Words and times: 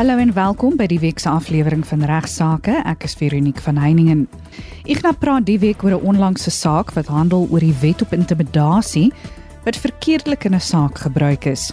Hallo 0.00 0.16
en 0.16 0.30
welkom 0.32 0.78
by 0.80 0.86
die 0.88 0.96
week 0.96 1.18
se 1.20 1.28
aflewering 1.28 1.82
van 1.84 2.00
Regsake. 2.08 2.72
Ek 2.88 3.02
is 3.04 3.12
Veronique 3.20 3.60
van 3.60 3.76
Heiningen. 3.76 4.22
Gaan 4.88 5.18
praat 5.20 5.44
die 5.44 5.58
week 5.60 5.82
oor 5.84 5.92
'n 5.92 6.06
onlangse 6.08 6.50
saak 6.50 6.94
wat 6.96 7.10
handel 7.12 7.44
oor 7.50 7.60
die 7.60 7.76
wet 7.82 8.00
op 8.00 8.14
intimidasie 8.16 9.12
wat 9.66 9.76
verkeerdelik 9.76 10.44
in 10.44 10.54
'n 10.54 10.60
saak 10.60 10.96
gebruik 10.98 11.44
is. 11.44 11.72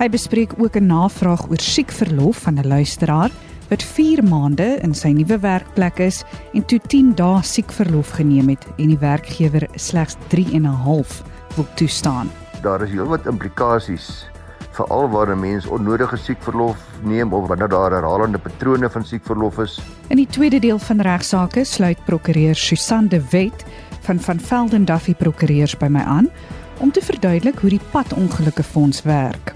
Hy 0.00 0.08
bespreek 0.08 0.58
ook 0.58 0.74
'n 0.74 0.86
navraag 0.86 1.46
oor 1.50 1.60
siekverlof 1.60 2.36
van 2.42 2.58
'n 2.58 2.66
luisteraar 2.66 3.30
wat 3.68 3.82
4 3.82 4.24
maande 4.24 4.82
in 4.82 4.94
sy 4.94 5.12
nuwe 5.12 5.38
werkplek 5.38 5.98
is 5.98 6.24
en 6.54 6.64
toe 6.66 6.80
10 6.80 7.14
dae 7.14 7.42
siekverlof 7.42 8.10
geneem 8.10 8.48
het 8.48 8.66
en 8.78 8.88
die 8.88 8.98
werkgewer 8.98 9.68
slegs 9.76 10.16
3 10.28 10.50
en 10.52 10.66
'n 10.66 10.82
half 10.82 11.22
wil 11.54 11.66
toestaan. 11.74 12.28
Daar 12.62 12.82
is 12.82 12.90
heelwat 12.90 13.26
implikasies 13.26 14.26
veral 14.78 15.08
waar 15.10 15.30
'n 15.34 15.40
mens 15.40 15.66
onnodige 15.66 16.16
siekverlof 16.16 16.76
neem 17.02 17.32
of 17.32 17.48
wanneer 17.48 17.68
daar 17.68 17.90
herhalende 17.90 18.38
patrone 18.38 18.90
van 18.90 19.04
siekverlof 19.04 19.58
is. 19.58 19.80
In 20.08 20.16
die 20.16 20.26
tweede 20.26 20.58
deel 20.58 20.78
van 20.78 21.00
regsaake 21.00 21.64
sluit 21.64 22.04
prokureur 22.04 22.54
Susan 22.54 23.08
de 23.08 23.22
Wet 23.30 23.64
van 24.00 24.20
van 24.20 24.40
Velden 24.40 24.84
Duffy 24.84 25.14
Prokureurs 25.14 25.76
by 25.76 25.86
my 25.86 26.00
aan 26.00 26.28
om 26.78 26.92
te 26.92 27.00
verduidelik 27.00 27.58
hoe 27.58 27.70
die 27.70 27.80
padongelukke 27.90 28.62
fonds 28.62 29.02
werk. 29.02 29.54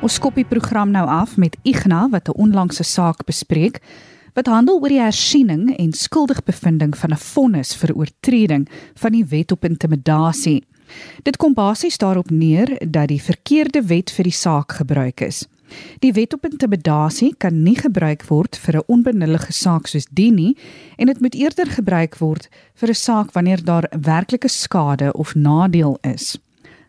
Ons 0.00 0.14
skop 0.14 0.34
die 0.34 0.46
program 0.46 0.90
nou 0.90 1.08
af 1.08 1.36
met 1.36 1.56
Igna 1.62 2.08
wat 2.08 2.28
'n 2.28 2.38
onlangse 2.38 2.82
saak 2.82 3.24
bespreek 3.24 3.80
wat 4.38 4.46
handel 4.46 4.78
oor 4.78 4.92
die 4.92 5.02
hersiening 5.02 5.72
en 5.82 5.92
skuldigbevindings 5.92 7.00
van 7.02 7.12
'n 7.12 7.18
vonnis 7.18 7.74
vir 7.74 7.94
oortreding 7.94 8.68
van 8.94 9.12
die 9.12 9.24
wet 9.24 9.52
op 9.52 9.64
intimidasie. 9.64 10.62
Dit 11.22 11.36
kom 11.36 11.54
basies 11.54 11.98
daarop 11.98 12.30
neer 12.30 12.78
dat 12.90 13.08
die 13.08 13.22
verkeerde 13.22 13.82
wet 13.82 14.10
vir 14.10 14.24
die 14.24 14.38
saak 14.38 14.72
gebruik 14.72 15.20
is. 15.20 15.46
Die 15.98 16.12
wet 16.12 16.32
op 16.32 16.44
intimidasie 16.44 17.34
kan 17.38 17.62
nie 17.62 17.76
gebruik 17.76 18.22
word 18.28 18.56
vir 18.56 18.76
'n 18.76 18.86
onbenullige 18.86 19.52
saak 19.52 19.86
soos 19.86 20.06
die 20.10 20.30
nie 20.30 20.56
en 20.96 21.06
dit 21.06 21.20
moet 21.20 21.34
eerder 21.34 21.66
gebruik 21.66 22.18
word 22.18 22.48
vir 22.74 22.88
'n 22.88 22.94
saak 22.94 23.32
wanneer 23.32 23.64
daar 23.64 23.90
werklike 23.90 24.48
skade 24.48 25.12
of 25.12 25.34
nadeel 25.34 25.98
is. 26.02 26.38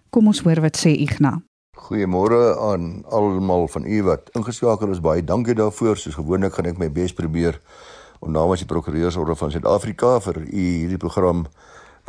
Kom 0.10 0.28
ons 0.28 0.40
hoor 0.40 0.62
wat 0.62 0.78
sê 0.78 0.90
Ignas. 0.90 1.49
Goeiemôre 1.80 2.60
aan 2.60 3.06
almal 3.08 3.68
van 3.68 3.86
u 3.86 4.04
wat 4.04 4.30
ingeskakel 4.36 4.92
is. 4.92 5.00
Baie 5.00 5.24
dankie 5.24 5.56
daarvoor. 5.56 5.96
Soos 5.98 6.18
gewoonlik 6.18 6.58
gaan 6.58 6.68
ek 6.68 6.80
my 6.82 6.90
bes 6.92 7.14
probeer 7.16 7.56
om 8.20 8.34
namens 8.36 8.60
die 8.60 8.68
Prokureursorde 8.68 9.36
van 9.40 9.54
Suid-Afrika 9.54 10.18
vir 10.26 10.42
u 10.42 10.66
hierdie 10.66 11.00
program 11.00 11.46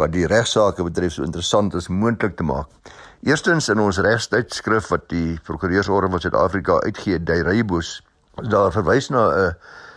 wat 0.00 0.10
die 0.16 0.26
regsaake 0.26 0.82
betref 0.82 1.14
so 1.14 1.22
interessant 1.22 1.76
as 1.78 1.86
moontlik 1.86 2.34
te 2.36 2.46
maak. 2.46 2.66
Eerstens 3.22 3.70
in 3.70 3.78
ons 3.78 4.02
regstydskrif 4.02 4.90
wat 4.90 5.06
die 5.14 5.38
Prokureursorde 5.46 6.10
van 6.10 6.24
Suid-Afrika 6.26 6.80
uitgee, 6.88 7.22
die 7.22 7.46
Rybos, 7.46 8.00
daar 8.50 8.74
verwys 8.74 9.12
na 9.14 9.28
'n 9.30 9.54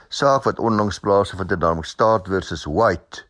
saak 0.10 0.46
wat 0.46 0.60
onlangs 0.60 1.00
plaasgevind 1.00 1.50
het 1.50 1.60
naamlik 1.60 1.90
Staat 1.90 2.28
versus 2.28 2.66
White. 2.70 3.26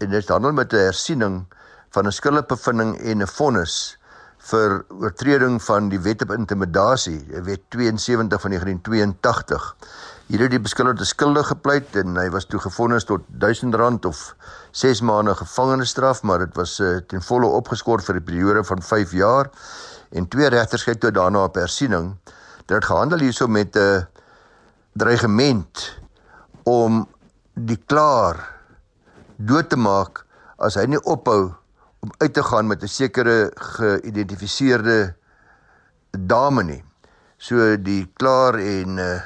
En 0.00 0.10
dit 0.10 0.28
handel 0.28 0.52
met 0.52 0.72
'n 0.72 0.88
hersiening 0.88 1.44
van 1.90 2.06
'n 2.06 2.12
skuldbevinding 2.12 2.96
en 2.98 3.22
'n 3.22 3.26
vonnis 3.26 3.97
vir 4.38 4.84
oortreding 4.88 5.58
van 5.62 5.88
die 5.92 6.00
wet 6.00 6.22
op 6.22 6.30
intimidasie, 6.30 7.18
wet 7.44 7.64
72 7.74 8.40
van 8.40 8.54
1982. 8.54 9.76
Hier 10.28 10.42
het 10.44 10.52
die 10.52 10.60
beskuldigde 10.60 11.06
skuldig 11.08 11.48
gepleit 11.48 11.96
en 11.96 12.16
hy 12.20 12.26
was 12.30 12.44
toe 12.46 12.60
gefonnis 12.60 13.06
tot 13.08 13.24
R1000 13.40 14.08
of 14.08 14.34
6 14.76 15.00
maande 15.00 15.34
gevangenisstraf, 15.34 16.22
maar 16.22 16.44
dit 16.44 16.56
was 16.56 16.78
uh, 16.80 16.98
ten 17.08 17.24
volle 17.24 17.48
opgeskort 17.48 18.04
vir 18.04 18.20
'n 18.20 18.24
periode 18.24 18.64
van 18.64 18.82
5 18.82 19.12
jaar 19.12 19.50
en 20.12 20.28
twee 20.28 20.48
regters 20.48 20.84
het 20.84 21.00
toe 21.00 21.10
daarna 21.10 21.44
op 21.44 21.54
hersiening. 21.54 22.16
Dit 22.66 22.76
het 22.76 22.84
gehandel 22.84 23.18
hierso 23.18 23.46
met 23.46 23.76
'n 23.76 23.78
uh, 23.78 24.02
dreigement 24.92 25.98
om 26.62 27.06
die 27.54 27.80
klaar 27.86 28.36
dood 29.36 29.68
te 29.70 29.76
maak 29.76 30.24
as 30.58 30.74
hy 30.74 30.84
nie 30.84 31.02
ophou 31.04 31.54
om 32.08 32.14
uit 32.18 32.32
te 32.32 32.42
gaan 32.42 32.66
met 32.66 32.82
'n 32.82 32.88
sekere 32.88 33.50
geïdentifiseerde 33.54 35.14
dame 36.10 36.62
nie. 36.62 36.84
So 37.36 37.76
die 37.76 38.10
klaar 38.16 38.54
en 38.54 38.98
uh 38.98 39.20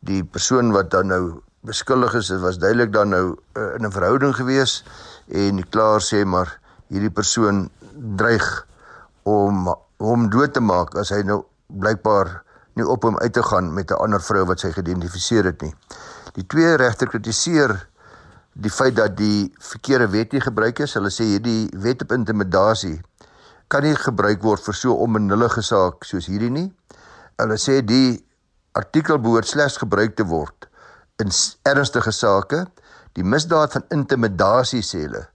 die 0.00 0.24
persoon 0.24 0.70
wat 0.72 0.90
dan 0.90 1.06
nou 1.06 1.42
beskuldig 1.60 2.14
is, 2.14 2.26
dit 2.26 2.40
was 2.40 2.58
duidelik 2.58 2.92
dan 2.92 3.08
nou 3.08 3.36
uh, 3.54 3.74
in 3.74 3.84
'n 3.84 3.92
verhouding 3.92 4.34
gewees 4.34 4.84
en 5.28 5.56
die 5.56 5.68
klaar 5.68 6.00
sê 6.00 6.24
maar 6.24 6.60
hierdie 6.88 7.10
persoon 7.10 7.68
dreig 8.16 8.66
om 9.22 9.74
hom 9.96 10.30
dood 10.30 10.52
te 10.54 10.60
maak 10.60 10.94
as 10.94 11.10
hy 11.10 11.22
nou 11.22 11.44
blykbaar 11.66 12.42
nie 12.74 12.86
op 12.86 13.02
hom 13.02 13.18
uit 13.18 13.32
te 13.32 13.42
gaan 13.42 13.74
met 13.74 13.90
'n 13.90 14.00
ander 14.00 14.22
vrou 14.22 14.44
wat 14.44 14.60
sy 14.60 14.72
geïdentifiseer 14.72 15.44
het 15.44 15.60
nie. 15.62 15.74
Die 16.32 16.46
twee 16.46 16.76
regter 16.76 17.08
kritiseer 17.08 17.88
die 18.58 18.70
feit 18.70 18.96
dat 18.98 19.14
die 19.18 19.52
verkeerde 19.62 20.08
wet 20.10 20.32
nie 20.34 20.42
gebruik 20.42 20.80
is. 20.82 20.96
Hulle 20.98 21.12
sê 21.14 21.28
hierdie 21.28 21.68
wet 21.78 22.02
op 22.02 22.14
intimidasie 22.16 22.98
kan 23.70 23.84
nie 23.84 23.94
gebruik 24.00 24.42
word 24.42 24.64
vir 24.64 24.74
so 24.74 24.94
'n 24.94 25.02
onbenullige 25.06 25.62
saak 25.62 26.04
soos 26.04 26.26
hierdie 26.26 26.50
nie. 26.50 26.72
Hulle 27.38 27.58
sê 27.58 27.82
die 27.84 28.24
artikel 28.74 29.18
behoort 29.18 29.46
slegs 29.46 29.78
gebruik 29.78 30.16
te 30.16 30.24
word 30.24 30.68
in 31.18 31.30
ernstige 31.62 32.12
sake. 32.12 32.66
Die 33.14 33.24
misdaad 33.24 33.72
van 33.72 33.84
intimidasie 33.90 34.82
sê 34.82 35.04
hulle 35.06 35.28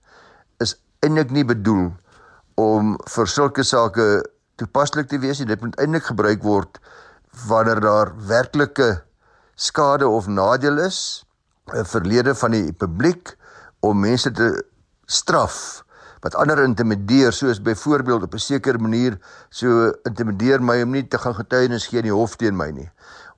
is 0.59 0.75
eintlik 1.05 1.31
nie 1.31 1.45
bedoel 1.45 1.93
om 2.55 2.97
vir 3.15 3.27
sulke 3.27 3.63
sake 3.63 4.23
toepaslik 4.57 5.07
te 5.09 5.17
wees 5.19 5.39
nie. 5.39 5.47
Dit 5.47 5.61
moet 5.61 5.79
eintlik 5.79 6.03
gebruik 6.03 6.43
word 6.43 6.79
wanneer 7.47 7.79
daar 7.79 8.11
werklike 8.27 9.03
skade 9.55 10.07
of 10.07 10.27
nadeel 10.27 10.77
is 10.79 11.23
verlede 11.65 12.35
van 12.35 12.51
die 12.51 12.73
publiek 12.73 13.35
om 13.79 13.99
mense 13.99 14.31
te 14.31 14.49
straf 15.05 15.83
wat 16.23 16.35
ander 16.39 16.63
intimideer 16.63 17.33
soos 17.35 17.61
byvoorbeeld 17.61 18.23
op 18.23 18.33
'n 18.33 18.39
sekere 18.39 18.77
manier 18.77 19.17
so 19.49 19.91
intimideer 20.03 20.61
my 20.61 20.81
om 20.81 20.91
nie 20.91 21.07
te 21.07 21.17
gaan 21.17 21.35
getuienis 21.35 21.87
gee 21.87 21.99
in 21.99 22.09
die 22.11 22.19
hof 22.19 22.35
teen 22.35 22.55
my 22.55 22.71
nie 22.71 22.89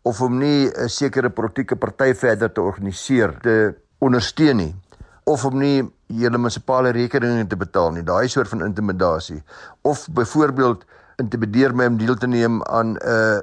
of 0.03 0.21
om 0.21 0.37
nie 0.37 0.69
'n 0.69 0.89
sekere 0.89 1.29
politieke 1.29 1.75
party 1.75 2.13
verder 2.13 2.51
te 2.51 2.61
organiseer 2.61 3.39
te 3.41 3.75
ondersteun 3.99 4.57
nie 4.57 4.75
of 5.23 5.45
om 5.45 5.59
nie 5.59 5.93
julle 6.07 6.37
munisipale 6.37 6.91
rekeninge 6.91 7.47
te 7.47 7.55
betaal 7.55 7.91
nie 7.91 8.03
daai 8.03 8.27
soort 8.27 8.49
van 8.49 8.65
intimidasie 8.65 9.43
of 9.81 10.07
byvoorbeeld 10.09 10.85
intimideer 11.17 11.75
my 11.75 11.85
om 11.85 11.97
deel 11.97 12.15
te 12.15 12.27
neem 12.27 12.63
aan 12.63 12.97
'n 12.97 13.41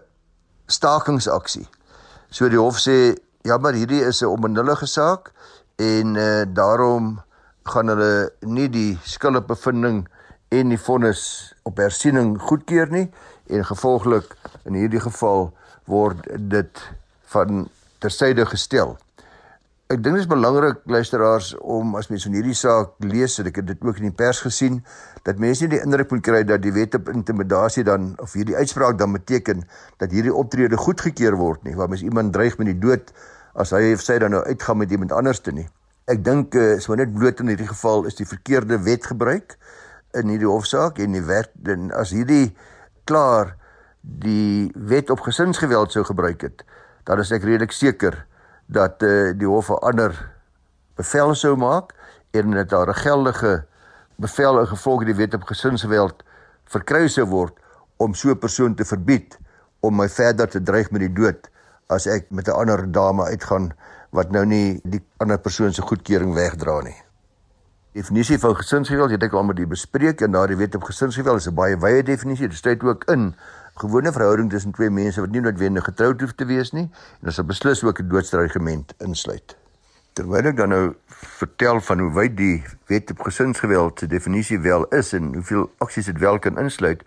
stakingsaksie. 0.67 1.67
So 2.31 2.49
die 2.49 2.61
hof 2.61 2.81
sê 2.81 3.15
Ja, 3.43 3.57
maar 3.59 3.75
hierdie 3.75 4.05
is 4.07 4.23
'n 4.23 4.31
onbenullige 4.31 4.87
saak 4.87 5.33
en 5.77 6.15
uh 6.15 6.43
daarom 6.47 7.23
gaan 7.63 7.89
hulle 7.89 8.33
nie 8.41 8.69
die 8.69 8.99
skuldbevinding 9.03 10.09
en 10.49 10.69
die 10.69 10.79
vonnis 10.79 11.55
op 11.63 11.77
hersiening 11.77 12.41
goedkeur 12.41 12.91
nie 12.91 13.11
en 13.47 13.65
gevolglik 13.65 14.37
in 14.65 14.75
hierdie 14.75 15.01
geval 15.01 15.51
word 15.85 16.29
dit 16.39 16.83
van 17.35 17.69
tersyde 17.99 18.47
gestel. 18.47 18.99
Ek 19.93 20.01
dink 20.01 20.17
dit 20.17 20.23
is 20.23 20.29
belangrik 20.31 20.87
luisteraars 20.89 21.51
om 21.69 21.91
as 21.99 22.07
mens 22.09 22.23
van 22.25 22.37
hierdie 22.39 22.55
saak 22.57 22.95
lees, 23.05 23.35
ek 23.43 23.59
het 23.61 23.67
dit 23.69 23.83
ook 23.85 23.99
in 24.01 24.07
die 24.07 24.15
pers 24.17 24.39
gesien, 24.41 24.79
dat 25.27 25.43
mense 25.43 25.67
nie 25.67 25.75
die 25.75 25.81
indruk 25.85 26.15
moet 26.15 26.23
kry 26.25 26.41
dat 26.49 26.63
die 26.65 26.73
wet 26.73 26.97
op 26.97 27.11
intimidasie 27.13 27.85
dan 27.85 28.15
of 28.25 28.33
hierdie 28.33 28.57
uitspraak 28.57 28.97
dan 29.03 29.13
beteken 29.13 29.67
dat 30.01 30.15
hierdie 30.17 30.33
optrede 30.33 30.81
goedgekeur 30.81 31.37
word 31.37 31.69
nie, 31.69 31.77
waar 31.77 31.93
mens 31.93 32.07
iemand 32.07 32.33
dreig 32.33 32.57
met 32.57 32.71
die 32.71 32.79
dood 32.87 33.13
as 33.53 33.75
hy 33.77 33.93
of 33.93 34.07
sy 34.07 34.17
dan 34.23 34.33
nou 34.33 34.41
uitgaan 34.47 34.81
met 34.81 34.97
iemand 34.97 35.13
anders 35.13 35.45
te 35.45 35.53
nie. 35.53 35.67
Ek 36.09 36.25
dink 36.25 36.57
uh, 36.57 36.81
so 36.81 36.97
net 36.97 37.13
bloot 37.13 37.45
in 37.45 37.53
hierdie 37.53 37.69
geval 37.69 38.09
is 38.09 38.17
die 38.17 38.29
verkeerde 38.33 38.81
wet 38.89 39.13
gebruik 39.13 39.59
in 40.17 40.33
hierdie 40.33 40.49
hofsaak 40.49 41.05
en 41.05 41.21
die 41.21 41.27
wet 41.29 41.53
en 41.69 41.93
as 42.01 42.17
hierdie 42.17 42.55
klaar 43.05 43.59
die 44.01 44.73
wet 44.73 45.13
op 45.13 45.21
gesinsgeweld 45.29 45.93
sou 45.93 46.09
gebruik 46.09 46.49
het, 46.49 46.65
dan 47.05 47.21
is 47.21 47.37
ek 47.37 47.45
redelik 47.45 47.77
seker 47.77 48.23
dat 48.73 49.03
uh, 49.03 49.33
die 49.37 49.47
hof 49.49 49.69
'n 49.71 49.83
ander 49.89 50.13
bevel 50.97 51.35
sou 51.35 51.57
maak 51.57 51.93
en 52.31 52.51
dat 52.51 52.69
daar 52.69 52.89
'n 52.89 53.03
geldige 53.05 53.65
bevel 54.17 54.61
in 54.61 54.67
gevolg 54.67 55.05
die 55.05 55.15
wet 55.15 55.35
op 55.35 55.43
gesinsgeweld 55.43 56.23
verkry 56.65 57.09
sou 57.09 57.27
word 57.27 57.59
om 57.97 58.15
so 58.15 58.31
'n 58.31 58.39
persoon 58.39 58.75
te 58.75 58.85
verbied 58.85 59.39
om 59.81 59.97
my 59.97 60.09
verder 60.09 60.49
te 60.49 60.63
dreig 60.63 60.91
met 60.91 61.01
die 61.01 61.13
dood 61.13 61.51
as 61.87 62.07
ek 62.07 62.31
met 62.31 62.49
'n 62.49 62.57
ander 62.57 62.93
dame 62.93 63.25
uitgaan 63.25 63.73
wat 64.11 64.31
nou 64.31 64.45
nie 64.47 64.81
die 64.85 65.03
ander 65.17 65.39
persoon 65.39 65.73
se 65.73 65.83
goedkeuring 65.83 66.35
wegdra 66.35 66.81
nie. 66.81 67.02
Definisie 67.93 68.39
van 68.39 68.55
gesinsgeweld 68.57 69.11
het 69.13 69.25
ek 69.27 69.35
al 69.37 69.43
met 69.45 69.59
u 69.61 69.67
bespreek 69.69 70.23
en 70.25 70.33
daardie 70.33 70.57
wet 70.57 70.79
op 70.79 70.87
gesinsgeweld 70.89 71.43
is 71.43 71.49
'n 71.49 71.55
baie 71.55 71.77
wye 71.77 72.03
definisie. 72.03 72.49
Dit 72.49 72.61
sê 72.65 72.73
ook 72.85 73.05
in 73.05 73.35
gewone 73.75 74.13
verhouding 74.13 74.51
tussen 74.51 74.73
twee 74.73 74.91
mense 74.91 75.21
wat 75.21 75.31
nie 75.31 75.41
noodwendig 75.41 75.85
getroud 75.85 76.21
hoef 76.21 76.33
te 76.33 76.45
wees 76.45 76.73
nie 76.73 76.89
en 77.21 77.29
as 77.29 77.39
'n 77.39 77.47
beslis 77.47 77.85
ook 77.85 78.01
'n 78.01 78.09
doodsdreigement 78.09 78.95
insluit. 78.99 79.57
Terwyl 80.13 80.47
ek 80.47 80.57
dan 80.57 80.69
nou 80.69 80.95
vertel 81.17 81.81
van 81.81 81.99
hoe 81.99 82.13
wyd 82.13 82.37
die 82.37 82.65
wet 82.87 83.11
op 83.11 83.21
gesinsgeweld 83.21 83.99
se 83.99 84.07
definisie 84.07 84.61
wel 84.61 84.85
is 84.85 85.13
en 85.13 85.35
hoeveel 85.35 85.71
aksies 85.79 86.07
dit 86.07 86.19
wel 86.19 86.39
kan 86.39 86.59
insluit, 86.59 87.03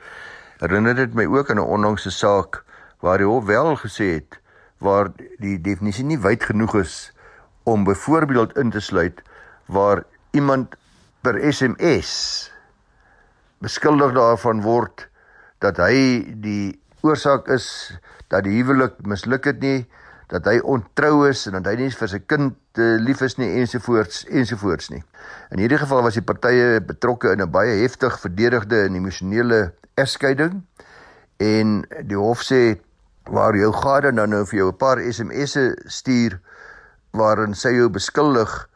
herinner 0.58 0.96
dit 0.96 1.14
my 1.14 1.26
ook 1.26 1.50
aan 1.50 1.58
'n 1.58 1.66
onlangse 1.66 2.12
saak 2.12 2.64
waar 3.00 3.18
die 3.18 3.28
hof 3.28 3.46
wel 3.46 3.76
gesê 3.76 4.14
het 4.14 4.40
waar 4.78 5.12
die 5.38 5.62
definisie 5.62 6.06
nie 6.06 6.20
wyd 6.20 6.44
genoeg 6.44 6.76
is 6.76 7.14
om 7.64 7.84
byvoorbeeld 7.84 8.58
in 8.58 8.70
te 8.70 8.80
sluit 8.80 9.22
waar 9.66 10.04
iemand 10.36 10.76
per 11.24 11.40
SMS 11.40 12.12
beskuldig 13.64 14.14
daarvan 14.18 14.62
word 14.66 15.08
dat 15.64 15.80
hy 15.80 16.26
die 16.44 16.76
oorsaak 17.06 17.48
is 17.54 17.68
dat 18.34 18.44
die 18.46 18.58
huwelik 18.58 19.00
misluk 19.08 19.48
het 19.48 19.62
nie 19.64 19.86
dat 20.32 20.48
hy 20.50 20.58
ontrou 20.66 21.28
is 21.30 21.46
en 21.48 21.60
dat 21.60 21.70
hy 21.70 21.76
nie 21.84 21.92
vir 21.94 22.10
sy 22.10 22.20
kind 22.26 22.82
uh, 22.82 22.96
lief 23.02 23.22
is 23.26 23.38
nie 23.38 23.52
ensovoorts 23.62 24.24
ensovoorts 24.26 24.90
nie. 24.90 25.04
In 25.54 25.62
hierdie 25.62 25.80
geval 25.80 26.02
was 26.06 26.18
die 26.18 26.26
partye 26.26 26.82
betrokke 26.82 27.36
in 27.36 27.44
'n 27.46 27.52
baie 27.52 27.78
heftig 27.84 28.18
verdedigde 28.20 28.86
en 28.88 28.98
emosionele 28.98 29.74
egskeiding 30.02 30.64
en 31.40 31.86
die 32.10 32.18
hof 32.18 32.42
sê 32.42 32.80
waar 33.30 33.56
jou 33.56 33.72
gade 33.74 34.12
dan 34.12 34.30
nou 34.30 34.46
vir 34.46 34.60
jou 34.60 34.70
'n 34.72 34.78
paar 34.78 35.00
SMS'e 35.00 35.76
stuur 35.86 36.40
waarin 37.14 37.54
sy 37.54 37.78
jou 37.78 37.90
beskuldig 37.90 38.68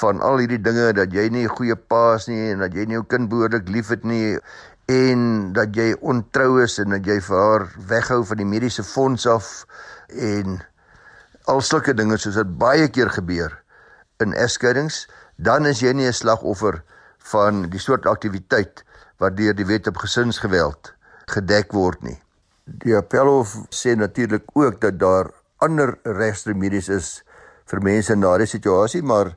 van 0.00 0.20
al 0.20 0.38
hierdie 0.42 0.60
dinge 0.60 0.92
dat 0.92 1.12
jy 1.12 1.28
nie 1.30 1.44
'n 1.44 1.56
goeie 1.56 1.76
pa 1.76 2.14
is 2.14 2.26
nie 2.26 2.50
en 2.52 2.58
dat 2.58 2.74
jy 2.74 2.84
nie 2.84 2.98
jou 2.98 3.04
kind 3.04 3.28
behoorlik 3.28 3.68
liefhet 3.68 4.04
nie 4.04 4.38
en 4.86 5.52
dat 5.52 5.74
jy 5.76 5.94
ontrou 6.00 6.62
is 6.62 6.78
en 6.78 6.90
dat 6.90 7.06
jy 7.06 7.20
vir 7.20 7.38
haar 7.38 7.68
weghou 7.88 8.24
van 8.24 8.36
die 8.36 8.46
mediese 8.46 8.82
fonds 8.82 9.26
af 9.26 9.66
en 10.08 10.60
al 11.44 11.60
sulke 11.60 11.94
dinge 11.94 12.18
soos 12.18 12.34
dit 12.34 12.58
baie 12.58 12.88
keer 12.88 13.10
gebeur 13.10 13.52
in 14.22 14.34
egskeidings, 14.34 15.06
dan 15.36 15.66
is 15.66 15.80
jy 15.80 15.92
nie 15.92 16.06
'n 16.06 16.12
slagoffer 16.12 16.82
van 17.18 17.70
die 17.70 17.78
soort 17.78 18.06
aktiwiteit 18.06 18.84
wat 19.18 19.36
deur 19.36 19.54
die 19.54 19.66
wet 19.66 19.86
op 19.86 19.96
gesinsgeweld 19.96 20.94
gedek 21.26 21.72
word 21.72 22.02
nie. 22.02 22.20
Die 22.64 22.96
appelhof 22.96 23.56
sê 23.70 23.96
natuurlik 23.96 24.44
ook 24.54 24.80
dat 24.80 24.98
daar 24.98 25.30
ander 25.58 25.98
regsremedies 26.02 26.88
is 26.88 27.22
vir 27.66 27.80
mense 27.80 28.12
in 28.12 28.20
daardie 28.20 28.46
situasie, 28.46 29.02
maar 29.02 29.36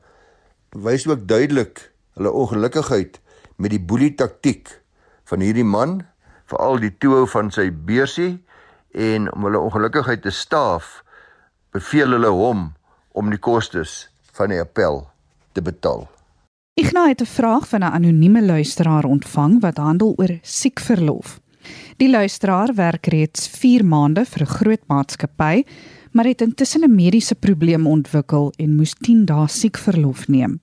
wys 0.84 1.08
ook 1.08 1.28
duidelik 1.28 1.82
hulle 2.18 2.32
ongelukkigheid 2.32 3.20
met 3.58 3.74
die 3.74 3.82
boelie 3.82 4.14
taktiek 4.16 4.70
van 5.30 5.42
hierdie 5.42 5.66
man, 5.66 6.02
veral 6.46 6.80
die 6.80 6.94
toehou 7.02 7.26
van 7.30 7.50
sy 7.52 7.70
beursie 7.72 8.38
en 8.94 9.32
om 9.34 9.48
hulle 9.48 9.60
ongelukkigheid 9.60 10.22
te 10.22 10.34
staaf 10.34 11.02
beveel 11.76 12.16
hulle 12.16 12.32
hom 12.34 12.70
om 13.18 13.34
die 13.34 13.42
kostes 13.42 14.08
van 14.38 14.54
die 14.54 14.62
appel 14.62 15.04
te 15.58 15.62
betaal. 15.66 16.08
Ignas 16.78 17.10
het 17.10 17.22
'n 17.22 17.26
vraag 17.26 17.68
van 17.68 17.82
'n 17.82 17.94
anonieme 17.98 18.46
luisteraar 18.46 19.06
ontvang 19.06 19.62
wat 19.62 19.78
handel 19.78 20.14
oor 20.18 20.40
siekverlof. 20.42 21.40
Die 21.98 22.10
luisteraar 22.10 22.74
werk 22.76 23.06
reeds 23.06 23.48
4 23.48 23.86
maande 23.86 24.26
vir 24.26 24.42
'n 24.42 24.54
groot 24.58 24.84
maatskappy, 24.88 25.64
maar 26.12 26.26
het 26.26 26.42
intussen 26.42 26.84
'n 26.84 26.96
mediese 26.96 27.36
probleem 27.36 27.88
ontwikkel 27.88 28.54
en 28.58 28.76
moes 28.76 28.94
10 28.94 29.26
dae 29.26 29.48
siekverlof 29.48 30.28
neem. 30.28 30.62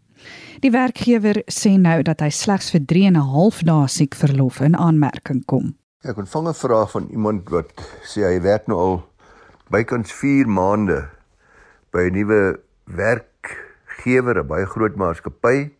Die 0.65 0.71
werkgewer 0.71 1.43
sê 1.51 1.75
nou 1.77 2.03
dat 2.03 2.21
hy 2.21 2.31
slegs 2.31 2.71
vir 2.73 2.85
3 2.87 3.07
en 3.07 3.17
'n 3.17 3.31
half 3.35 3.63
dae 3.63 3.89
siekverlof 3.89 4.61
in 4.61 4.77
aanmerking 4.77 5.45
kom. 5.45 5.75
Ek 6.05 6.17
ontvang 6.17 6.49
'n 6.49 6.55
vraag 6.55 6.91
van 6.91 7.09
iemand 7.11 7.49
wat 7.51 7.73
sê 8.05 8.25
hy 8.25 8.41
werk 8.41 8.67
nou 8.67 8.79
al 8.79 8.97
bykans 9.71 10.13
4 10.13 10.47
maande 10.47 11.09
by 11.93 12.09
'n 12.09 12.13
nuwe 12.13 12.61
werkgewer, 12.85 14.39
'n 14.39 14.47
baie 14.47 14.67
groot 14.67 14.97
maatskappy. 14.97 15.71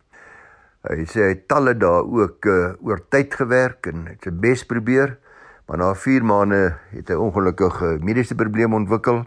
Hy 0.89 1.05
sê 1.05 1.19
hy 1.21 1.29
het 1.33 1.47
talle 1.47 1.73
dae 1.73 2.01
ook 2.01 2.45
uh, 2.45 2.73
oor 2.81 3.01
tyd 3.09 3.33
gewerk 3.33 3.87
en 3.87 4.05
het 4.07 4.23
sy 4.23 4.31
bes 4.31 4.65
probeer, 4.65 5.17
maar 5.67 5.77
na 5.77 5.93
4 5.93 6.23
maande 6.23 6.77
het 6.91 7.09
hy 7.09 7.15
ongelukkig 7.15 7.81
'n 7.81 8.03
mediese 8.05 8.35
probleem 8.35 8.73
ontwikkel. 8.73 9.25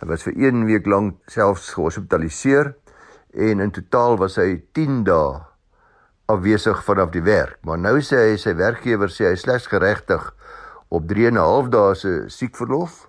Hy 0.00 0.06
was 0.06 0.22
vir 0.22 0.34
1 0.36 0.64
week 0.66 0.86
lank 0.86 1.14
selfs 1.26 1.74
gehospitaliseer 1.74 2.74
en 3.32 3.60
in 3.60 3.70
totaal 3.70 4.18
was 4.20 4.36
hy 4.36 4.60
10 4.76 5.02
dae 5.08 5.40
afwesig 6.32 6.84
vanaf 6.84 7.12
die 7.12 7.24
werk. 7.24 7.58
Maar 7.66 7.80
nou 7.80 7.96
sê 8.04 8.20
hy 8.30 8.36
sy 8.40 8.54
werkgewer 8.56 9.12
sê 9.12 9.30
hy 9.30 9.36
slegs 9.40 9.68
geregtig 9.72 10.28
op 10.92 11.08
3 11.08 11.28
en 11.30 11.38
'n 11.38 11.44
half 11.44 11.68
dae 11.72 11.94
se 11.94 12.12
siekverlof. 12.28 13.08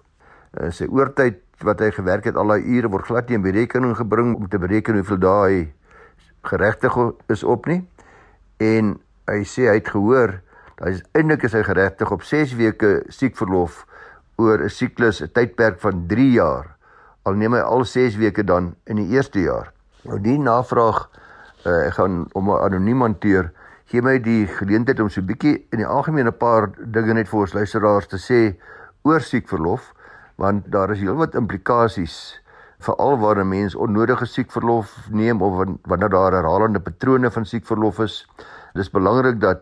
Uh, 0.60 0.72
sy 0.72 0.88
oortyd 0.88 1.42
wat 1.64 1.80
hy 1.80 1.92
gewerk 1.92 2.26
het 2.26 2.36
al 2.36 2.48
daai 2.48 2.64
ure 2.64 2.90
word 2.90 3.06
glad 3.06 3.30
nie 3.30 3.36
in 3.36 3.44
berekening 3.44 3.96
gebring 3.96 4.36
om 4.36 4.48
te 4.50 4.60
bereken 4.60 4.96
hoeveel 4.96 5.20
dae 5.20 5.50
hy 5.50 5.74
geregtig 6.44 6.94
is 7.30 7.44
op 7.44 7.66
nie. 7.68 7.84
En 8.60 9.00
hy 9.28 9.44
sê 9.44 9.68
hy 9.68 9.80
het 9.80 9.90
gehoor 9.90 10.42
dat 10.78 10.88
hy 10.88 11.02
eintlik 11.14 11.44
is 11.44 11.54
hy 11.54 11.64
geregtig 11.64 12.12
op 12.12 12.24
6 12.24 12.56
weke 12.56 13.04
siekverlof 13.10 13.86
oor 14.38 14.64
'n 14.64 14.70
siklus 14.70 15.22
'n 15.22 15.32
tydperk 15.32 15.80
van 15.80 16.08
3 16.08 16.32
jaar. 16.32 16.76
Al 17.24 17.34
neem 17.34 17.54
hy 17.54 17.60
al 17.60 17.86
6 17.86 18.16
weke 18.16 18.44
dan 18.44 18.76
in 18.86 18.96
die 18.96 19.16
eerste 19.16 19.40
jaar 19.40 19.74
nou 20.04 20.20
die 20.20 20.38
navraag 20.38 21.10
uh, 21.66 21.88
ek 21.88 21.94
gaan 21.94 22.28
om 22.34 22.52
anoniem 22.52 23.02
hanteer 23.02 23.52
gee 23.92 24.02
my 24.02 24.18
die 24.20 24.48
geleentheid 24.48 25.00
om 25.00 25.10
so 25.10 25.22
'n 25.22 25.28
bietjie 25.28 25.68
in 25.72 25.84
die 25.84 25.88
algemeen 25.88 26.28
'n 26.28 26.38
paar 26.38 26.72
dinge 26.78 27.14
net 27.14 27.28
vir 27.28 27.40
ons 27.40 27.54
luisteraars 27.54 28.08
te 28.08 28.18
sê 28.18 28.56
oor 29.04 29.22
siekverlof 29.22 29.94
want 30.36 30.72
daar 30.72 30.92
is 30.92 31.00
heelwat 31.00 31.36
implikasies 31.36 32.44
veral 32.84 33.18
waar 33.20 33.40
'n 33.40 33.48
mens 33.48 33.76
onnodige 33.76 34.26
siekverlof 34.26 35.08
neem 35.10 35.42
of 35.42 35.54
wanneer 35.82 36.10
daar 36.10 36.32
herhalende 36.32 36.80
patrone 36.80 37.32
van 37.32 37.46
siekverlof 37.46 38.00
is. 38.00 38.28
Dit 38.74 38.82
is 38.82 38.92
belangrik 38.92 39.40
dat 39.40 39.60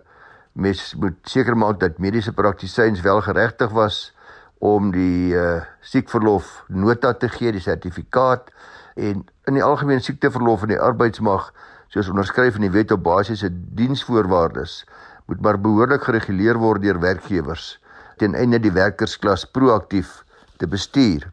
mens 0.54 0.96
moet 0.96 1.18
seker 1.22 1.58
maak 1.58 1.80
dat 1.80 1.98
mediese 1.98 2.34
praktisyns 2.34 3.02
wel 3.02 3.22
geregtig 3.22 3.70
was 3.72 4.16
om 4.58 4.92
die 4.92 5.34
uh, 5.34 5.62
siekverlof 5.80 6.64
nota 6.68 7.14
te 7.14 7.30
gee, 7.30 7.52
die 7.52 7.62
sertifikaat 7.62 8.52
en 8.96 9.26
in 9.50 9.58
die 9.58 9.64
algemene 9.64 10.04
siekteverlof 10.04 10.64
in 10.64 10.76
die 10.76 10.82
arbeidsmag 10.82 11.52
soos 11.92 12.10
onderskryf 12.10 12.56
in 12.56 12.68
die 12.68 12.74
wet 12.74 12.92
op 12.92 13.04
basiese 13.04 13.50
diensvoorwaardes 13.52 14.86
moet 15.26 15.42
maar 15.42 15.60
behoorlik 15.62 16.04
gereguleer 16.04 16.60
word 16.62 16.82
deur 16.82 17.00
werkgewers 17.00 17.80
ten 18.22 18.36
einde 18.38 18.60
die 18.62 18.74
werkersklas 18.74 19.48
proaktief 19.50 20.22
te 20.62 20.68
bestuur. 20.70 21.26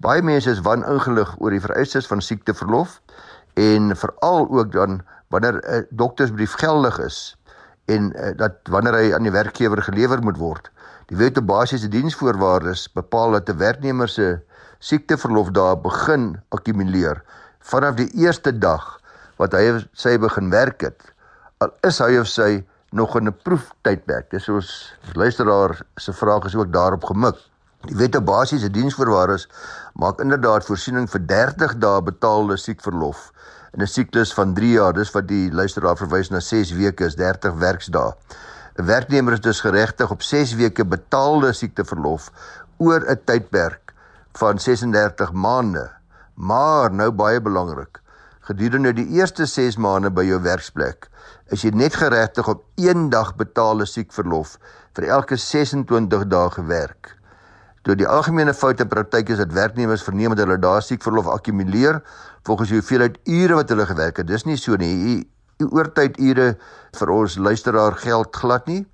Baie 0.00 0.22
mense 0.24 0.50
is 0.50 0.62
waningelig 0.64 1.34
oor 1.38 1.52
die 1.52 1.62
vereistes 1.62 2.08
van 2.08 2.24
siekteverlof 2.24 3.00
en 3.60 3.92
veral 3.96 4.48
ook 4.48 4.72
dan 4.72 5.02
wanneer 5.28 5.60
'n 5.60 5.86
doktersbrief 5.90 6.56
geldig 6.62 6.98
is 6.98 7.36
en 7.84 8.12
uh, 8.16 8.32
dat 8.36 8.52
wanneer 8.70 8.94
hy 8.94 9.12
aan 9.14 9.28
die 9.28 9.34
werkgewer 9.34 9.82
gelewer 9.82 10.22
moet 10.22 10.36
word. 10.36 10.70
Die 11.06 11.16
wet 11.16 11.38
op 11.38 11.46
basiese 11.46 11.88
diensvoorwaardes 11.88 12.92
bepaal 12.92 13.30
dat 13.30 13.48
'n 13.48 13.58
werknemer 13.58 14.08
se 14.08 14.40
siekteverlof 14.82 15.52
daar 15.54 15.78
begin 15.78 16.34
akkumuleer 16.50 17.22
vanaf 17.62 17.94
die 18.00 18.08
eerste 18.18 18.50
dag 18.58 18.98
wat 19.38 19.54
hy 19.54 19.78
sy 19.94 20.16
begin 20.18 20.50
werk 20.50 20.82
het. 20.82 20.98
Al 21.62 21.70
is 21.86 22.00
hy 22.02 22.16
of 22.18 22.28
sy 22.30 22.64
nog 22.90 23.14
in 23.16 23.28
'n 23.28 23.36
proeftydperk. 23.44 24.30
Dis 24.30 24.44
soos 24.44 24.94
luisteraar 25.14 25.80
se 25.96 26.12
vraag 26.12 26.44
is 26.44 26.54
ook 26.54 26.72
daarop 26.72 27.04
gemik. 27.04 27.38
Die 27.86 27.96
wet 27.96 28.16
op 28.16 28.24
basiese 28.24 28.70
diensvoorwaardes 28.70 29.48
maak 29.94 30.20
inderdaad 30.20 30.64
voorsiening 30.64 31.08
vir 31.10 31.26
30 31.26 31.78
dae 31.78 32.02
betaalde 32.02 32.56
siekverlof 32.56 33.30
in 33.72 33.82
'n 33.82 33.86
siklus 33.86 34.34
van 34.34 34.54
3 34.54 34.72
jaar. 34.72 34.92
Dis 34.92 35.10
wat 35.10 35.28
die 35.28 35.52
luisteraar 35.52 35.96
verwys 35.96 36.30
na 36.30 36.40
6 36.40 36.72
weke 36.72 37.04
is 37.04 37.14
30 37.14 37.54
werksdae. 37.54 38.12
'n 38.78 38.84
Werknemer 38.84 39.32
is 39.32 39.40
dus 39.40 39.60
geregtig 39.60 40.10
op 40.10 40.22
6 40.22 40.54
weke 40.54 40.84
betaalde 40.84 41.52
siekteverlof 41.52 42.30
oor 42.76 43.00
'n 43.00 43.20
tydperk 43.24 43.81
van 44.38 44.58
36 44.58 45.32
maande. 45.32 45.90
Maar 46.34 46.92
nou 46.92 47.10
baie 47.10 47.40
belangrik, 47.40 48.00
gedurende 48.40 48.92
die 48.92 49.08
eerste 49.18 49.46
6 49.46 49.76
maande 49.76 50.10
by 50.10 50.24
jou 50.24 50.40
werksplek 50.42 51.08
is 51.52 51.64
jy 51.66 51.72
net 51.76 51.96
geregtig 52.00 52.48
op 52.48 52.62
1 52.80 53.10
dag 53.12 53.34
betaalde 53.36 53.84
siekverlof 53.88 54.56
vir 54.96 55.08
elke 55.12 55.36
26 55.36 56.24
dae 56.32 56.50
gewerk. 56.54 57.12
Toe 57.82 57.96
die 57.98 58.08
algemene 58.08 58.54
foute 58.54 58.86
praktyk 58.86 59.32
is 59.34 59.40
dat 59.42 59.52
werknemers 59.52 60.04
verneem 60.06 60.36
dat 60.36 60.46
hulle 60.46 60.60
daar 60.62 60.84
siekverlof 60.86 61.28
akkumuleer 61.28 62.00
volgens 62.46 62.70
die 62.70 62.78
hoeveelheid 62.78 63.18
ure 63.26 63.58
wat 63.58 63.72
hulle 63.74 63.86
gewerk 63.86 64.22
het. 64.22 64.30
Dis 64.30 64.46
nie 64.46 64.56
so 64.56 64.78
nie. 64.78 65.26
Die 65.58 65.68
oortyd 65.68 66.16
ure 66.22 66.54
vir 66.98 67.12
ons 67.12 67.36
luisteraar 67.36 67.98
geld 68.00 68.36
glad 68.36 68.70
nie. 68.70 68.84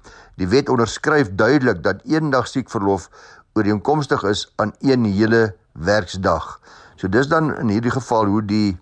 Die 0.40 0.48
wet 0.48 0.72
onderskryf 0.72 1.34
duidelik 1.36 1.82
dat 1.84 2.00
een 2.08 2.32
dag 2.32 2.48
siekverlof 2.48 3.08
ooreenkomstig 3.52 4.22
is 4.22 4.52
aan 4.56 4.72
een 4.80 5.04
hele 5.04 5.54
werksdag. 5.72 6.60
So 6.96 7.08
dis 7.08 7.28
dan 7.28 7.56
in 7.56 7.68
hierdie 7.68 7.94
geval 7.94 8.26
hoe 8.26 8.42
die 8.42 8.78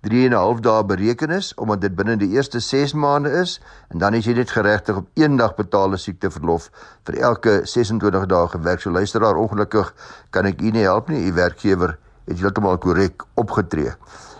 3 0.00 0.24
en 0.24 0.32
'n 0.32 0.38
half 0.38 0.60
dae 0.60 0.84
bereken 0.84 1.30
is 1.30 1.54
omdat 1.54 1.80
dit 1.80 1.94
binne 1.94 2.16
die 2.16 2.28
eerste 2.28 2.60
6 2.60 2.92
maande 2.92 3.30
is 3.30 3.60
en 3.88 3.98
dan 3.98 4.14
is 4.14 4.24
jy 4.24 4.32
net 4.32 4.50
geregtig 4.50 4.96
op 4.96 5.06
een 5.14 5.36
dag 5.36 5.54
betaalde 5.54 5.96
siekteverlof 5.96 6.70
vir 7.04 7.16
elke 7.18 7.60
26 7.64 8.26
dae 8.26 8.48
gewerk. 8.48 8.80
So 8.80 8.90
luister 8.90 9.20
daar 9.20 9.36
ongelukkig 9.36 9.94
kan 10.30 10.46
ek 10.46 10.60
u 10.60 10.70
nie 10.70 10.82
help 10.82 11.08
nie. 11.08 11.26
U 11.26 11.32
werkgewer 11.32 11.98
het 12.24 12.38
heeltemal 12.38 12.78
korrek 12.78 13.24
opgetree. 13.34 13.92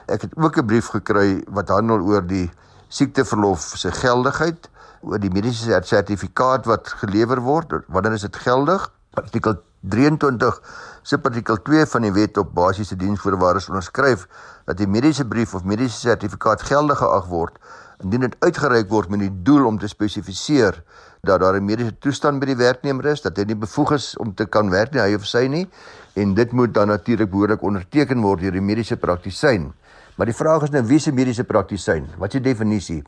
Ek 0.07 0.23
het 0.23 0.37
ook 0.37 0.57
'n 0.57 0.67
brief 0.67 0.87
gekry 0.87 1.43
wat 1.49 1.69
handel 1.69 2.01
oor 2.01 2.27
die 2.27 2.51
siekteverlof 2.89 3.73
se 3.77 3.93
geldigheid, 3.93 4.71
oor 5.01 5.19
die 5.19 5.31
mediese 5.31 5.81
sertifikaat 5.83 6.67
wat 6.67 6.89
gelewer 6.89 7.41
word. 7.41 7.73
Wanneer 7.89 8.13
is 8.13 8.21
dit 8.21 8.37
geldig? 8.37 8.91
Artikel 9.15 9.55
23 9.81 10.61
subartikel 11.03 11.61
2 11.63 11.87
van 11.87 12.03
die 12.03 12.13
wet 12.13 12.39
op 12.39 12.55
basiese 12.55 12.97
diensvoorwaardes 12.97 13.69
onderskryf 13.69 14.27
dat 14.67 14.77
die 14.77 14.89
mediese 14.91 15.27
brief 15.27 15.55
of 15.55 15.65
mediese 15.65 15.99
sertifikaat 15.99 16.63
geldig 16.63 16.99
geag 16.99 17.29
word 17.31 17.61
indien 18.03 18.27
dit 18.27 18.37
uitgereik 18.39 18.91
word 18.91 19.11
met 19.11 19.23
die 19.25 19.33
doel 19.43 19.67
om 19.67 19.79
te 19.79 19.89
spesifiseer 19.91 20.83
dat 21.27 21.41
daar 21.41 21.57
'n 21.59 21.65
mediese 21.65 21.99
toestand 21.99 22.41
by 22.41 22.47
die 22.47 22.57
werknemer 22.57 23.07
is, 23.07 23.23
dat 23.23 23.37
hy 23.37 23.45
nie 23.45 23.57
bevoeg 23.57 23.93
is 23.93 24.17
om 24.17 24.35
te 24.35 24.47
kan 24.47 24.71
werk 24.71 24.93
nie, 24.93 25.01
hy 25.01 25.15
of 25.15 25.27
sy 25.27 25.47
nie, 25.47 25.69
en 26.15 26.35
dit 26.35 26.53
moet 26.53 26.75
dan 26.75 26.89
natuurlik 26.89 27.31
behoorlik 27.31 27.63
onderteken 27.63 28.21
word 28.21 28.41
deur 28.41 28.53
die 28.53 28.61
mediese 28.61 28.97
praktisyn. 28.97 29.73
Maar 30.17 30.27
die 30.27 30.35
vraag 30.35 30.63
is 30.63 30.71
nou 30.71 30.83
wie 30.83 30.99
se 30.99 31.13
mediese 31.13 31.45
praktisyn? 31.45 32.09
Wat 32.19 32.35
is 32.35 32.41
die 32.41 32.51
definisie? 32.51 33.03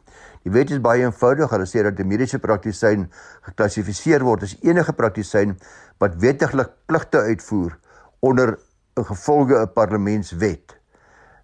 Die 0.44 0.52
wet 0.52 0.70
is 0.70 0.78
baie 0.80 1.02
eenvoudig. 1.02 1.50
Hulle 1.50 1.66
sê 1.66 1.82
dat 1.82 1.98
'n 1.98 2.06
mediese 2.06 2.38
praktisyn 2.38 3.10
geklassifiseer 3.42 4.22
word 4.22 4.42
as 4.42 4.56
enige 4.62 4.92
praktisyn 4.92 5.56
wat 6.00 6.16
wettiglik 6.20 6.72
pligte 6.88 7.20
uitvoer 7.28 7.76
onder 8.20 8.58
'n 8.96 9.04
gevolge 9.04 9.54
'n 9.60 9.72
parlementswet. 9.72 10.76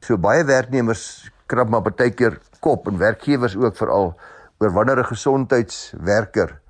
So 0.00 0.18
baie 0.18 0.44
werknemers 0.44 1.30
krap 1.46 1.68
maar 1.68 1.82
baie 1.82 2.10
keer 2.10 2.40
kop 2.60 2.86
en 2.86 2.98
werkgewers 2.98 3.56
ook 3.56 3.76
veral 3.76 4.14
oor 4.58 4.72
wanneer 4.72 4.98
'n 4.98 5.12
gesondheidswerker 5.12 6.60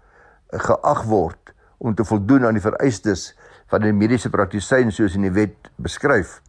geag 0.50 1.02
word 1.04 1.54
om 1.78 1.94
te 1.94 2.04
voldoen 2.04 2.46
aan 2.46 2.56
die 2.56 2.62
vereistes 2.62 3.36
van 3.66 3.82
'n 3.82 3.96
mediese 3.96 4.30
praktisyn 4.30 4.92
soos 4.92 5.14
in 5.14 5.22
die 5.22 5.32
wet 5.32 5.70
beskryf. 5.76 6.40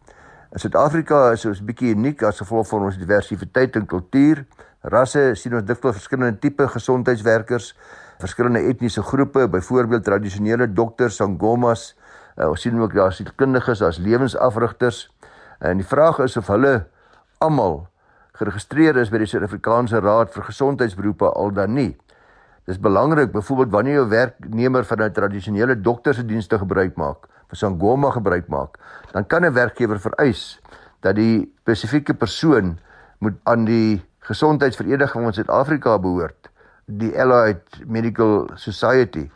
In 0.52 0.58
Suid-Afrika 0.58 1.32
is 1.32 1.44
ons 1.44 1.64
bietjie 1.64 1.94
uniek 1.94 2.22
as 2.22 2.38
gevolg 2.38 2.68
van 2.68 2.82
ons 2.82 2.98
diversiteit 2.98 3.76
in 3.76 3.86
kultuur, 3.86 4.46
rasse, 4.80 5.34
sien 5.34 5.54
ons 5.54 5.64
dikwels 5.64 5.94
verskillende 5.94 6.38
tipe 6.38 6.68
gesondheidswerkers, 6.68 7.74
verskillende 8.18 8.60
etniese 8.70 9.02
groepe, 9.02 9.48
byvoorbeeld 9.48 10.04
tradisionele 10.04 10.72
dokters, 10.72 11.16
sangomas, 11.16 11.94
uh, 12.36 12.48
ons 12.48 12.60
sien 12.60 12.80
ook 12.80 12.94
daar 12.94 13.12
sielkundiges 13.12 13.82
as 13.82 13.98
lewensafrigters. 13.98 15.06
En 15.60 15.76
die 15.76 15.86
vraag 15.86 16.18
is 16.18 16.36
of 16.36 16.46
hulle 16.46 16.86
almal 17.38 17.86
geregistreer 18.38 18.98
is 19.02 19.10
by 19.10 19.22
die 19.22 19.26
Suid-Afrikaanse 19.26 20.00
Raad 20.02 20.30
vir 20.34 20.46
Gesondheidsberoepe 20.46 21.30
al 21.34 21.50
dan 21.54 21.74
nie. 21.74 21.90
Dis 22.68 22.78
belangrik 22.78 23.32
byvoorbeeld 23.32 23.72
wanneer 23.72 24.02
'n 24.02 24.08
werknemer 24.08 24.84
van 24.84 25.02
'n 25.02 25.12
tradisionele 25.12 25.80
dokter 25.80 26.14
se 26.14 26.24
dienste 26.24 26.58
gebruik 26.58 26.96
maak, 26.96 27.26
vir 27.48 27.56
sangoma 27.56 28.10
gebruik 28.10 28.48
maak, 28.48 28.78
dan 29.12 29.26
kan 29.26 29.44
'n 29.44 29.52
werkgewer 29.52 29.98
vereis 29.98 30.60
dat 31.00 31.16
die 31.16 31.52
spesifieke 31.60 32.14
persoon 32.14 32.78
moet 33.18 33.34
aan 33.44 33.64
die 33.64 34.04
Gesondheidsvereniging 34.18 35.24
van 35.24 35.32
Suid-Afrika 35.32 35.98
behoort, 35.98 36.50
die 36.88 37.12
Allied 37.20 37.62
Medical 37.86 38.48
Society 38.56 39.28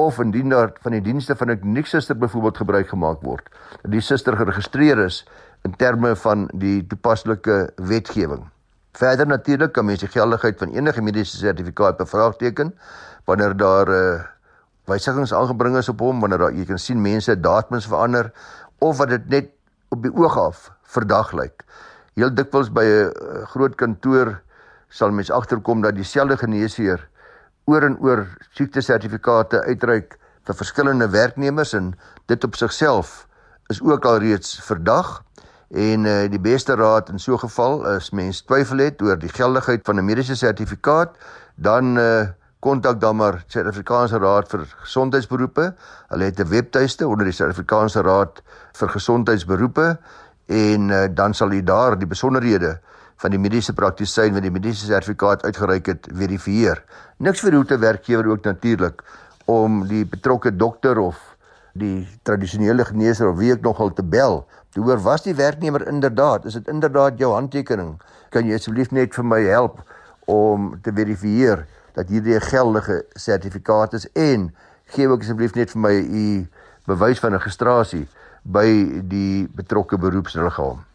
of 0.00 0.18
indien 0.20 0.52
daar 0.52 0.72
van 0.80 0.92
die 0.96 1.02
dienste 1.04 1.36
van 1.36 1.50
'n 1.50 1.60
klinieksuster 1.60 2.16
byvoorbeeld 2.16 2.56
gebruik 2.56 2.88
gemaak 2.88 3.20
word, 3.22 3.48
dat 3.82 3.90
die 3.90 4.00
suster 4.00 4.36
geregistreer 4.36 4.98
is 4.98 5.26
in 5.62 5.76
terme 5.76 6.16
van 6.16 6.48
die 6.54 6.86
toepaslike 6.86 7.72
wetgewing. 7.76 8.48
Verder 8.92 9.26
natuurlik 9.26 9.72
kan 9.72 9.84
mens 9.84 10.00
die 10.00 10.08
geldigheid 10.08 10.58
van 10.58 10.72
enige 10.72 11.02
mediese 11.02 11.36
sertifikaat 11.36 11.96
bevraagteken 11.96 12.74
wanneer 13.24 13.56
daar 13.56 13.88
uh, 13.88 14.14
eh, 14.14 14.20
wysigings 14.84 15.32
aangebring 15.34 15.76
is 15.76 15.88
op 15.88 16.00
hom, 16.00 16.20
wanneer 16.20 16.38
daar 16.38 16.52
jy 16.52 16.64
kan 16.64 16.78
sien 16.78 17.00
mense 17.00 17.40
datums 17.40 17.86
verander 17.86 18.32
of 18.78 18.96
wat 18.96 19.08
dit 19.08 19.28
net 19.28 19.50
op 19.88 20.02
die 20.02 20.14
oog 20.14 20.38
af 20.38 20.70
verdag 20.82 21.32
lyk. 21.32 21.64
Heel 22.14 22.34
dikwels 22.34 22.72
by 22.72 22.84
'n 22.84 23.12
uh, 23.12 23.46
groot 23.46 23.74
kantoor 23.74 24.40
sal 24.90 25.14
mens 25.14 25.30
agterkom 25.30 25.82
dat 25.82 25.94
dieselfde 25.94 26.36
geneesheer 26.36 27.06
oor 27.70 27.86
en 27.86 27.96
oor 28.02 28.26
siekte 28.58 28.82
sertifikate 28.82 29.62
uitreik 29.70 30.18
vir 30.48 30.58
verskillende 30.58 31.08
werknemers 31.14 31.74
en 31.78 31.92
dit 32.30 32.44
op 32.44 32.58
sigself 32.58 33.26
is 33.70 33.80
ook 33.82 34.04
al 34.04 34.18
reeds 34.18 34.58
verdag. 34.66 35.20
En 35.70 36.04
uh, 36.04 36.26
die 36.30 36.42
beste 36.42 36.74
raad 36.74 37.12
in 37.12 37.18
so 37.22 37.34
'n 37.34 37.38
geval 37.38 37.86
is 37.94 38.10
mens 38.10 38.42
twyfel 38.42 38.78
het 38.82 39.02
oor 39.02 39.18
die 39.18 39.30
geldigheid 39.30 39.80
van 39.86 39.96
'n 39.98 40.04
mediese 40.04 40.36
sertifikaat, 40.36 41.16
dan 41.54 41.98
uh 41.98 42.26
kontak 42.60 43.00
dan 43.00 43.16
maar 43.16 43.44
Suid-Afrikaanse 43.46 44.18
Raad 44.18 44.48
vir 44.48 44.66
Gesondheidsberoepe. 44.84 45.74
Hulle 46.08 46.24
het 46.24 46.40
'n 46.40 46.48
webtuiste 46.48 47.08
onder 47.08 47.24
die 47.24 47.32
Suid-Afrikaanse 47.32 48.02
Raad 48.02 48.42
vir 48.72 48.88
Gesondheidsberoepe 48.88 49.98
en 50.46 50.88
uh, 50.88 51.04
dan 51.10 51.34
sal 51.34 51.52
u 51.52 51.62
daar 51.62 51.98
die 51.98 52.06
besonderhede 52.06 52.80
van 53.20 53.30
die 53.30 53.40
mediese 53.40 53.72
praktisyn 53.76 54.32
wat 54.34 54.42
die 54.42 54.54
mediese 54.54 54.86
sertifikaat 54.86 55.44
uitgereik 55.44 55.86
het 55.86 56.08
verifieer. 56.12 56.82
Niks 57.18 57.44
vir 57.44 57.58
hoe 57.58 57.64
te 57.64 57.78
werkgewer 57.78 58.30
ook 58.32 58.44
natuurlik 58.44 59.02
om 59.44 59.84
die 59.88 60.04
betrokke 60.04 60.56
dokter 60.56 60.98
of 60.98 61.18
die 61.72 62.08
tradisionele 62.22 62.84
geneesheer 62.84 63.28
of 63.30 63.38
wie 63.38 63.52
ek 63.52 63.62
nogal 63.62 63.92
te 63.94 64.02
bel 64.02 64.44
Toe 64.70 64.84
hoor 64.86 65.00
was 65.02 65.24
die 65.26 65.34
werknemer 65.34 65.82
inderdaad, 65.88 66.44
is 66.44 66.54
dit 66.54 66.68
inderdaad 66.68 67.18
jou 67.18 67.32
handtekening? 67.34 67.96
Kan 68.30 68.46
jy 68.46 68.54
asseblief 68.54 68.92
net 68.94 69.16
vir 69.16 69.26
my 69.26 69.40
help 69.48 69.80
om 70.30 70.76
te 70.84 70.92
verifieer 70.94 71.64
dat 71.98 72.12
hierdie 72.14 72.36
'n 72.38 72.46
geldige 72.52 73.02
sertifikaat 73.18 73.98
is 73.98 74.06
en 74.14 74.54
gee 74.94 75.08
ook 75.08 75.26
asseblief 75.26 75.54
net 75.54 75.70
vir 75.70 75.80
my 75.80 75.94
u 75.98 76.46
bewys 76.86 77.18
van 77.18 77.32
registrasie 77.32 78.06
by 78.44 79.02
die 79.02 79.48
betrokke 79.54 79.98
beroepsliggaam. 79.98 80.89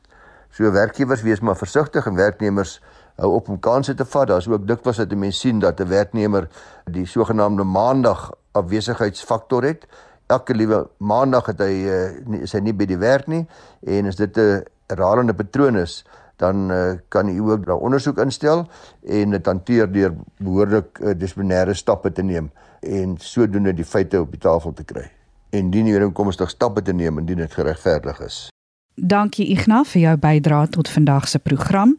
So 0.55 0.71
werkgewers 0.71 1.21
wees 1.21 1.41
maar 1.43 1.57
versigtig 1.59 2.05
en 2.07 2.15
werknemers 2.15 2.77
hou 3.19 3.33
op 3.35 3.49
om 3.51 3.59
kansse 3.59 3.93
te 3.93 4.05
vat. 4.07 4.27
Daar's 4.27 4.47
ook 4.47 4.67
dikwels 4.67 4.97
dat 4.97 5.11
'n 5.11 5.19
mens 5.19 5.39
sien 5.39 5.59
dat 5.59 5.79
'n 5.79 5.87
werknemer 5.87 6.47
die 6.85 7.05
sogenaamde 7.05 7.63
maandag 7.63 8.31
afwesigheidsfaktor 8.51 9.63
het 9.63 9.87
elke 10.27 10.53
liewe 10.53 10.87
maandag 10.97 11.45
het 11.45 11.59
hy 11.59 11.73
uh, 11.85 12.41
is 12.41 12.53
hy 12.53 12.59
nie 12.59 12.73
by 12.73 12.85
die 12.85 12.97
werk 12.97 13.27
nie 13.27 13.43
en 13.83 14.07
as 14.07 14.15
dit 14.15 14.37
'n 14.37 14.63
herhalende 14.87 15.33
patroon 15.33 15.77
is 15.77 16.05
dan 16.37 16.71
uh, 16.71 16.93
kan 17.09 17.29
u 17.29 17.39
ook 17.51 17.65
daar 17.65 17.77
ondersoek 17.77 18.17
instel 18.17 18.65
en 19.03 19.29
dit 19.29 19.45
hanteer 19.45 19.91
deur 19.91 20.15
behoorlik 20.37 20.99
uh, 20.99 21.13
dissiplinêre 21.13 21.73
stappe 21.73 22.11
te 22.11 22.23
neem 22.23 22.51
en 22.79 23.17
sodoende 23.17 23.73
die 23.73 23.85
feite 23.85 24.21
op 24.21 24.31
die 24.31 24.39
tafel 24.39 24.73
te 24.73 24.83
kry 24.83 25.11
en 25.49 25.71
dien 25.71 25.85
hier 25.85 26.01
inkomstig 26.01 26.49
stappe 26.49 26.81
te 26.81 26.93
neem 26.93 27.17
indien 27.19 27.37
dit 27.37 27.53
geregverdig 27.53 28.19
is. 28.19 28.54
Dankie 28.95 29.49
Ignas 29.51 29.89
vir 29.91 30.01
jou 30.01 30.17
bydrae 30.17 30.67
tot 30.71 30.87
vandag 30.89 31.27
se 31.27 31.39
program. 31.39 31.97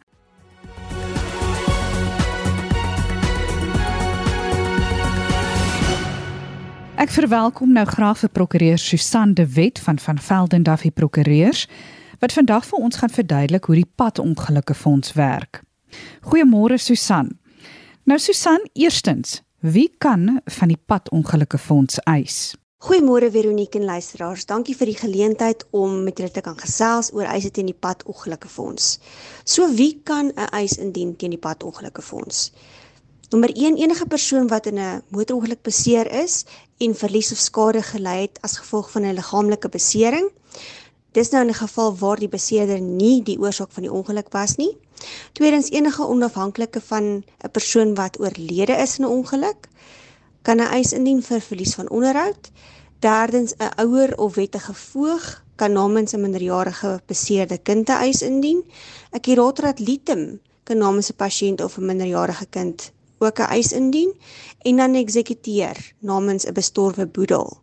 Ek 6.97 7.13
verwelkom 7.13 7.75
nou 7.77 7.85
graag 7.85 8.17
vir 8.23 8.33
prokureur 8.33 8.81
Susan 8.81 9.35
de 9.37 9.45
Wet 9.53 9.79
van 9.79 9.99
van 10.01 10.17
Velden 10.17 10.63
Duffy 10.65 10.89
Prokureurs 10.89 11.67
wat 12.19 12.33
vandag 12.33 12.65
vir 12.65 12.79
ons 12.79 12.97
gaan 12.97 13.13
verduidelik 13.13 13.69
hoe 13.69 13.75
die 13.75 13.91
padongelukke 13.95 14.73
fonds 14.73 15.13
werk. 15.13 15.61
Goeiemôre 16.25 16.81
Susan. 16.81 17.37
Nou 18.09 18.17
Susan, 18.19 18.65
eerstens, 18.73 19.43
wie 19.61 19.91
kan 19.97 20.41
van 20.45 20.73
die 20.73 20.81
padongelukke 20.85 21.57
fonds 21.57 22.01
eis? 22.09 22.55
Goeiemôre 22.87 23.27
Veronique 23.31 23.75
en 23.75 23.83
luisteraars. 23.83 24.45
Dankie 24.47 24.71
vir 24.79 24.87
die 24.87 24.95
geleentheid 24.95 25.65
om 25.75 26.05
met 26.05 26.21
julle 26.21 26.31
te 26.31 26.39
kan 26.39 26.55
gesels 26.55 27.09
oor 27.11 27.27
eise 27.27 27.49
teen 27.51 27.67
die 27.67 27.75
padongelukke 27.75 28.47
fonds. 28.47 28.85
So 29.43 29.67
wie 29.75 29.99
kan 30.07 30.31
'n 30.31 30.47
eis 30.55 30.77
indien 30.77 31.11
teen 31.17 31.35
die 31.35 31.43
padongelukke 31.47 32.01
fonds? 32.01 32.53
Nommer 33.29 33.51
1 33.51 33.75
enige 33.75 34.05
persoon 34.05 34.47
wat 34.47 34.65
in 34.71 34.79
'n 34.79 35.03
motorongeluk 35.09 35.61
beseer 35.61 36.07
is 36.23 36.45
en 36.77 36.95
verlies 36.95 37.31
of 37.31 37.37
skade 37.37 37.83
gely 37.83 38.21
het 38.21 38.39
as 38.41 38.57
gevolg 38.57 38.91
van 38.91 39.03
'n 39.03 39.15
liggaamlike 39.19 39.69
besering. 39.69 40.31
Dis 41.11 41.29
nou 41.31 41.43
in 41.43 41.49
'n 41.49 41.63
geval 41.67 41.95
waar 41.95 42.19
die 42.19 42.29
beseerder 42.29 42.79
nie 42.79 43.23
die 43.23 43.39
oorsaak 43.39 43.71
van 43.71 43.83
die 43.83 43.91
ongeluk 43.91 44.31
was 44.31 44.55
nie. 44.55 44.77
Tweedens 45.33 45.69
enige 45.69 46.07
onafhanklike 46.07 46.81
van 46.81 47.03
'n 47.43 47.51
persoon 47.51 47.95
wat 47.95 48.19
oorlede 48.19 48.73
is 48.73 48.97
in 48.97 49.05
'n 49.05 49.11
ongeluk 49.11 49.67
kan 50.41 50.57
'n 50.57 50.71
eis 50.71 50.93
indien 50.93 51.23
vir 51.23 51.41
verlies 51.41 51.75
van 51.75 51.89
onderhoud. 51.89 52.51
Derdens 52.99 53.53
'n 53.57 53.81
ouer 53.83 54.17
of 54.17 54.35
wettige 54.35 54.73
voog 54.73 55.43
kan 55.55 55.71
namens 55.71 56.13
'n 56.13 56.21
minderjarige 56.21 57.01
beseerde 57.05 57.57
kind 57.57 57.89
'n 57.89 57.91
eis 57.91 58.21
indien. 58.21 58.63
'n 59.11 59.19
Kurator 59.19 59.65
ad 59.65 59.79
litem 59.79 60.39
kan 60.63 60.77
namens 60.77 61.09
'n 61.11 61.15
pasiënt 61.15 61.61
of 61.63 61.77
'n 61.77 61.85
minderjarige 61.85 62.45
kind 62.49 62.91
ook 63.17 63.39
'n 63.39 63.49
eis 63.49 63.71
indien 63.71 64.15
en 64.61 64.75
dan 64.75 64.93
eksekuteer 64.93 65.93
namens 65.99 66.45
'n 66.45 66.53
bestorwe 66.53 67.07
boedel. 67.07 67.61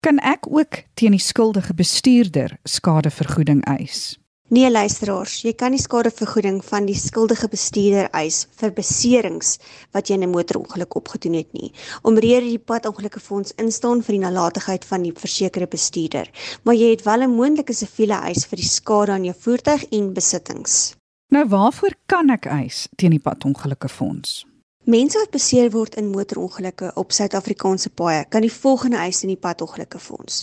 Kan 0.00 0.18
ek 0.18 0.46
ook 0.50 0.82
teen 0.94 1.10
die 1.10 1.20
skuldige 1.20 1.74
bestuurder 1.74 2.58
skadevergoeding 2.62 3.64
eis? 3.64 4.18
Nee 4.52 4.68
luisteraars, 4.68 5.38
jy 5.46 5.54
kan 5.56 5.72
nie 5.72 5.80
skadevergoeding 5.80 6.58
van 6.66 6.84
die 6.84 6.96
skuldige 7.00 7.48
bestuurder 7.48 8.10
eis 8.12 8.42
vir 8.60 8.74
beserings 8.76 9.54
wat 9.96 10.10
jy 10.10 10.18
in 10.18 10.24
'n 10.26 10.34
motorongeluk 10.34 10.92
opgedoen 11.00 11.38
het 11.38 11.52
nie. 11.56 11.72
Omrede 12.02 12.44
die 12.44 12.58
padongelukke 12.58 13.20
fonds 13.20 13.54
instaan 13.56 14.02
vir 14.02 14.12
die 14.12 14.24
nalatigheid 14.26 14.84
van 14.84 15.02
die 15.02 15.12
versekerde 15.16 15.66
bestuurder, 15.66 16.28
maar 16.64 16.74
jy 16.74 16.90
het 16.90 17.04
wel 17.04 17.22
'n 17.22 17.34
moontlike 17.34 17.72
siviele 17.72 18.20
eis 18.28 18.44
vir 18.44 18.56
die 18.56 18.68
skade 18.68 19.12
aan 19.12 19.24
jou 19.24 19.34
voertuig 19.34 19.84
en 19.90 20.12
besittings. 20.12 20.94
Nou 21.30 21.48
waarvoor 21.48 21.94
kan 22.06 22.28
ek 22.28 22.44
eis 22.44 22.88
teen 22.96 23.10
die 23.10 23.24
padongelukke 23.24 23.88
fonds? 23.88 24.51
Mense 24.82 25.14
wat 25.14 25.30
beseer 25.30 25.68
word 25.70 25.94
in 25.94 26.10
motorongelukke 26.10 26.90
op 26.98 27.14
Suid-Afrikaanse 27.14 27.86
paaie, 27.94 28.26
kan 28.26 28.42
die 28.42 28.50
volgende 28.50 28.98
eis 28.98 29.22
in 29.22 29.30
die 29.30 29.38
padongelukke 29.38 30.02
fonds: 30.02 30.42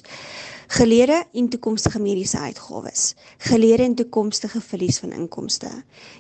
geleerde 0.80 1.28
en 1.36 1.52
toekomstige 1.52 2.00
mediese 2.00 2.40
uitgawes, 2.40 3.20
geleerde 3.50 3.84
en 3.84 4.00
toekomstige 4.00 4.62
verlies 4.64 5.04
van 5.04 5.12
inkomste. 5.12 5.68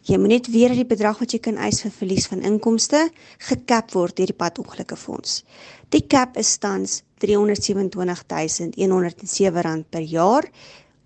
Jy 0.03 0.19
moet 0.19 0.33
net 0.33 0.51
weet 0.51 0.67
dat 0.73 0.81
die 0.81 0.89
bedrag 0.89 1.15
wat 1.23 1.31
jy 1.31 1.39
kan 1.39 1.55
eis 1.63 1.79
vir 1.85 1.93
verlies 1.95 2.27
van 2.27 2.43
inkomste 2.43 3.07
gekap 3.47 3.95
word 3.95 4.19
deur 4.19 4.27
die 4.33 4.41
padongelukke 4.43 4.99
fonds. 4.99 5.47
Die 5.95 6.03
cap 6.03 6.35
is 6.35 6.59
tans 6.59 7.07
R327107 7.23 9.87
per 9.87 10.03
jaar 10.03 10.43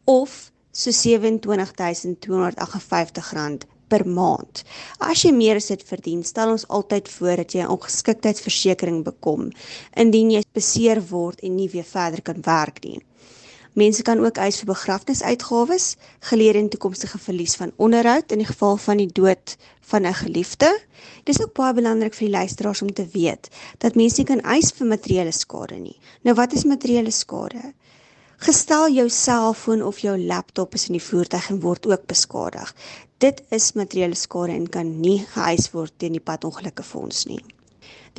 of 0.10 0.50
so 0.72 0.89
R27258 0.89 3.73
per 3.88 4.08
maand. 4.08 4.63
As 5.00 5.24
jy 5.24 5.32
meer 5.32 5.56
as 5.56 5.68
dit 5.68 5.84
verdien, 5.84 6.24
stel 6.24 6.52
ons 6.52 6.68
altyd 6.68 7.10
voor 7.10 7.36
dat 7.36 7.54
jy 7.54 7.62
'n 7.63 7.74
ongeskiktheidsversekering 7.75 9.04
bekom 9.04 9.52
indien 9.96 10.32
jy 10.32 10.44
beseer 10.54 11.02
word 11.10 11.40
en 11.42 11.56
nie 11.56 11.70
weer 11.70 11.84
verder 11.84 12.22
kan 12.22 12.42
werk 12.42 12.84
nie. 12.84 13.02
Mense 13.74 14.04
kan 14.06 14.20
ook 14.22 14.38
eis 14.38 14.60
vir 14.62 14.68
begrafnisuitgawes, 14.70 15.96
geleer 16.20 16.56
en 16.56 16.70
toekomstige 16.70 17.18
verlies 17.18 17.56
van 17.56 17.72
onderhoud 17.75 18.32
in 18.32 18.38
die 18.38 18.46
geval 18.46 18.78
van 18.78 18.98
die 18.98 19.10
dood 19.10 19.56
van 19.82 20.06
'n 20.06 20.13
geliefde. 20.13 20.70
Dit 21.24 21.36
is 21.36 21.42
ook 21.42 21.54
baie 21.54 21.74
belangrik 21.74 22.13
vir 22.13 22.28
die 22.28 22.38
luisteraars 22.38 22.82
om 22.82 22.94
te 22.94 23.08
weet 23.12 23.50
dat 23.78 23.96
mense 23.96 24.18
nie 24.18 24.25
kan 24.25 24.42
eis 24.42 24.72
vir 24.72 24.88
materiële 24.88 25.32
skade 25.32 25.75
nie. 25.75 25.98
Nou 26.22 26.36
wat 26.36 26.54
is 26.54 26.63
materiële 26.63 27.12
skade? 27.12 27.74
Gestel 28.43 28.89
jou 28.91 29.05
selfoon 29.07 29.83
of 29.88 30.01
jou 30.03 30.13
laptop 30.19 30.73
is 30.75 30.89
in 30.89 30.97
die 30.97 31.03
voertuig 31.03 31.45
en 31.53 31.62
word 31.63 31.85
ook 31.88 32.01
beskadig. 32.12 32.73
Dit 33.23 33.38
is 33.55 33.69
materiële 33.79 34.17
skade 34.19 34.51
en 34.51 34.65
kan 34.67 34.89
nie 35.00 35.21
geëis 35.31 35.69
word 35.71 35.93
teen 36.03 36.17
die 36.17 36.23
padongelukke 36.31 36.83
fonds 36.83 37.21
nie. 37.29 37.39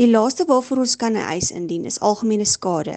Die 0.01 0.09
laaste 0.09 0.47
waarvoor 0.49 0.81
ons 0.87 0.97
kan 0.97 1.13
'n 1.13 1.27
eis 1.35 1.51
indien 1.51 1.85
is 1.85 2.01
algemene 2.01 2.49
skade, 2.49 2.97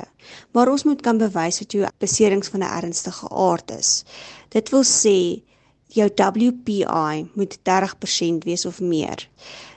maar 0.54 0.72
ons 0.72 0.88
moet 0.88 1.02
kan 1.02 1.18
bewys 1.18 1.60
dat 1.60 1.72
jou 1.72 1.90
beserings 2.00 2.48
van 2.48 2.64
'n 2.64 2.72
ernstige 2.80 3.30
aard 3.30 3.72
is. 3.72 4.04
Dit 4.50 4.70
wil 4.70 4.84
sê 4.84 5.44
jou 5.88 6.10
WPI 6.16 7.30
moet 7.34 7.60
30% 7.64 8.44
wees 8.44 8.66
of 8.66 8.80
meer. 8.80 9.30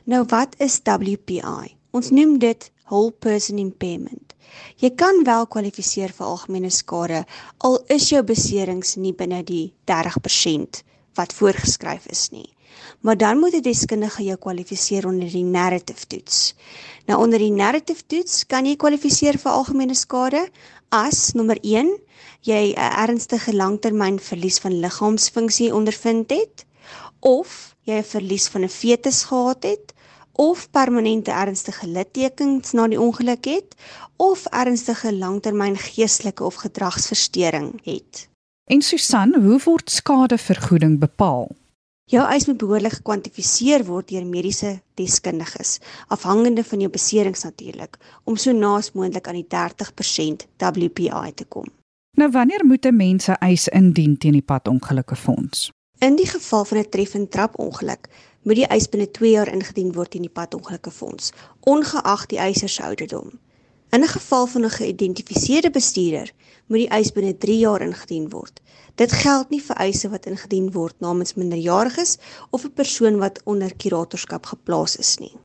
Nou 0.04 0.25
wat 0.28 0.54
is 0.59 0.80
WPI? 0.85 1.76
Ons 1.90 2.11
noem 2.11 2.38
dit 2.38 2.71
whole 2.85 3.11
person 3.11 3.59
impairment. 3.59 4.30
Jy 4.76 4.90
kan 4.95 5.25
wel 5.25 5.47
kwalifiseer 5.47 6.12
vir 6.16 6.26
algemene 6.26 6.71
skade 6.71 7.25
al 7.59 7.78
is 7.88 8.09
jou 8.11 8.23
beserings 8.23 8.97
nie 8.97 9.12
binne 9.12 9.42
die 9.45 9.73
30% 9.90 10.83
wat 11.19 11.33
voorgeskryf 11.33 12.07
is 12.07 12.30
nie. 12.30 12.49
Maar 13.00 13.16
dan 13.16 13.38
moet 13.38 13.54
'n 13.54 13.62
deskundige 13.62 14.23
jou 14.23 14.37
kwalifiseer 14.37 15.07
onder 15.07 15.30
die 15.30 15.45
narrative 15.45 16.07
toets. 16.07 16.54
Nou 17.07 17.23
onder 17.23 17.38
die 17.38 17.52
narrative 17.52 18.02
toets 18.07 18.47
kan 18.47 18.66
jy 18.66 18.76
kwalifiseer 18.76 19.38
vir 19.38 19.52
algemene 19.52 19.95
skade 19.95 20.49
as 20.88 21.33
nommer 21.33 21.59
1 21.62 21.99
jy 22.40 22.75
'n 22.75 22.92
ernstige 23.07 23.52
langtermyn 23.54 24.19
verlies 24.19 24.59
van 24.59 24.80
liggaamsfunksie 24.80 25.75
ondervind 25.75 26.30
het 26.30 26.66
of 27.21 27.76
jy 27.85 27.95
'n 27.99 28.04
verlies 28.04 28.49
van 28.49 28.64
'n 28.64 28.69
fetus 28.69 29.25
gehad 29.25 29.62
het 29.62 29.95
of 30.41 30.71
permanente 30.71 31.31
ernstige 31.31 31.87
littekens 31.87 32.73
na 32.73 32.87
die 32.89 33.01
ongeluk 33.01 33.45
het 33.45 33.75
of 34.17 34.47
ernstige 34.57 35.13
langtermyn 35.13 35.77
geestelike 35.77 36.45
of 36.45 36.55
gedragsversteuring 36.63 37.75
het. 37.85 38.29
En 38.65 38.81
Susan, 38.83 39.35
hoe 39.35 39.59
word 39.65 39.91
skadevergoeding 39.91 40.99
bepaal? 40.99 41.51
Jou 42.11 42.25
eis 42.27 42.47
moet 42.49 42.57
behoorlik 42.59 42.97
gekwantifiseer 42.99 43.85
word 43.85 44.09
deur 44.09 44.25
mediese 44.27 44.79
deskundiges, 44.97 45.77
afhangende 46.09 46.65
van 46.65 46.87
jou 46.87 46.91
beserings 46.91 47.45
natuurlik, 47.45 47.99
om 48.25 48.37
so 48.37 48.57
naas 48.57 48.93
moontlik 48.97 49.29
aan 49.29 49.43
die 49.43 49.47
30% 49.47 50.49
WPI 50.57 51.35
te 51.35 51.45
kom. 51.45 51.69
Nou 52.17 52.31
wanneer 52.31 52.65
moet 52.67 52.87
'n 52.87 52.97
mens 52.97 53.29
'n 53.29 53.39
eis 53.41 53.69
indien 53.69 54.19
teen 54.19 54.33
die 54.33 54.49
padongelukke 54.53 55.17
fonds? 55.17 55.71
In 55.99 56.17
die 56.17 56.26
geval 56.26 56.65
van 56.65 56.79
'n 56.79 56.89
treffende 56.89 57.29
trapongeluk, 57.29 58.09
moet 58.43 58.57
die 58.57 58.67
eis 58.67 58.89
binne 58.89 59.11
2 59.11 59.31
jaar 59.31 59.53
ingedien 59.53 59.93
word 59.93 60.11
teen 60.11 60.26
die 60.26 60.37
padongelukke 60.39 60.91
fonds, 60.91 61.33
ongeag 61.61 62.26
die 62.26 62.39
eiser 62.39 62.69
se 62.69 62.83
ouderdom. 62.83 63.39
In 63.91 64.03
'n 64.03 64.15
geval 64.17 64.47
van 64.47 64.65
'n 64.65 64.71
geïdentifiseerde 64.71 65.71
bestuurder, 65.71 66.33
moet 66.67 66.79
die 66.79 66.89
eis 66.89 67.13
binne 67.13 67.37
3 67.37 67.59
jaar 67.59 67.81
ingedien 67.81 68.29
word. 68.31 68.61
Dit 68.95 69.13
geld 69.13 69.50
nie 69.50 69.63
vir 69.63 69.76
eise 69.76 70.09
wat 70.09 70.26
ingedien 70.26 70.73
word 70.73 70.95
namens 71.00 71.35
minderjariges 71.35 72.19
of 72.50 72.65
'n 72.65 72.73
persoon 72.73 73.19
wat 73.19 73.41
onder 73.45 73.75
kuratorskap 73.76 74.47
geplaas 74.47 74.97
is 74.97 75.19
nie. 75.19 75.37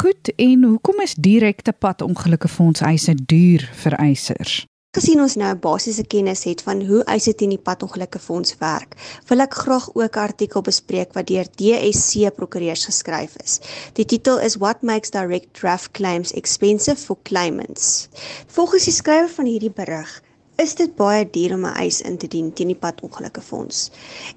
Goed, 0.00 0.32
en 0.36 0.64
hoekom 0.64 1.00
is 1.00 1.14
direkte 1.14 1.72
padongelukke 1.72 2.48
fonds 2.48 2.80
eise 2.80 3.14
duur 3.14 3.70
vir 3.72 3.92
eisers? 3.92 4.67
Gesien 4.96 5.20
ons 5.20 5.34
nou 5.36 5.48
'n 5.54 5.60
basiese 5.60 6.02
kennis 6.12 6.42
het 6.48 6.62
van 6.66 6.78
hoe 6.88 7.00
eise 7.14 7.32
teen 7.34 7.50
die 7.52 7.64
padongelukke 7.68 8.18
fonds 8.26 8.54
werk, 8.60 8.94
wil 9.28 9.44
ek 9.44 9.56
graag 9.62 9.88
ook 9.94 10.14
'n 10.16 10.24
artikel 10.28 10.62
bespreek 10.68 11.12
wat 11.16 11.26
deur 11.26 11.48
DSC 11.60 12.30
prokureurs 12.36 12.84
geskryf 12.88 13.34
is. 13.44 13.60
Die 13.98 14.04
titel 14.04 14.38
is 14.38 14.56
What 14.56 14.82
makes 14.82 15.10
direct 15.10 15.52
draft 15.60 15.90
claims 15.90 16.32
expensive 16.32 16.96
for 16.96 17.18
claimants. 17.22 18.08
Volgens 18.46 18.84
die 18.84 18.92
skrywer 18.92 19.28
van 19.28 19.44
hierdie 19.44 19.76
berig, 19.82 20.22
is 20.56 20.74
dit 20.74 20.96
baie 20.96 21.30
duur 21.30 21.54
om 21.54 21.66
'n 21.66 21.76
eis 21.84 22.00
in 22.00 22.16
te 22.16 22.28
dien 22.28 22.52
teen 22.52 22.72
die 22.72 22.82
padongelukke 22.86 23.40
fonds. 23.40 23.90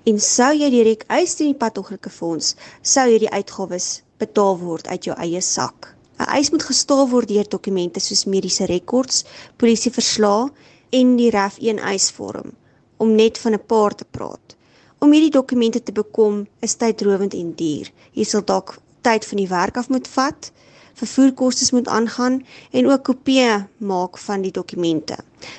En 0.04 0.20
sou 0.20 0.54
jy 0.54 0.70
direk 0.70 1.04
eis 1.08 1.34
teen 1.36 1.48
die 1.48 1.64
padongelukke 1.64 2.10
fonds, 2.10 2.56
sou 2.82 3.08
hierdie 3.08 3.32
uitgawes 3.32 4.02
betaal 4.18 4.60
word 4.60 4.88
uit 4.88 5.04
jou 5.04 5.16
eie 5.18 5.42
sak. 5.42 5.96
'n 6.22 6.30
Eis 6.38 6.50
moet 6.52 6.64
gestaal 6.64 7.10
word 7.10 7.28
deur 7.28 7.48
dokumente 7.50 8.00
soos 8.00 8.26
mediese 8.26 8.66
rekords, 8.66 9.26
polisieverslae 9.58 10.52
en 11.00 11.16
die 11.18 11.32
RAF 11.32 11.58
1 11.58 11.80
eisvorm 11.80 12.52
om 12.98 13.16
net 13.16 13.38
van 13.38 13.54
'n 13.54 13.66
paar 13.66 13.96
te 13.96 14.06
praat. 14.06 14.56
Om 15.00 15.12
hierdie 15.12 15.38
dokumente 15.40 15.84
te 15.84 15.92
bekom 15.92 16.48
is 16.60 16.76
tydrowend 16.76 17.34
en 17.34 17.54
duur. 17.56 17.92
Jy 18.14 18.24
sal 18.24 18.44
dalk 18.46 18.78
tyd 19.02 19.26
van 19.26 19.38
die 19.38 19.48
werk 19.48 19.78
af 19.78 19.90
moet 19.90 20.08
vat 20.08 20.52
vervoerkoste 20.94 21.76
moet 21.76 21.88
aangaan 21.88 22.46
en 22.72 22.88
ook 22.92 23.04
kopieë 23.04 23.68
maak 23.78 24.18
van 24.18 24.42
die 24.42 24.52
dokumente. 24.52 25.18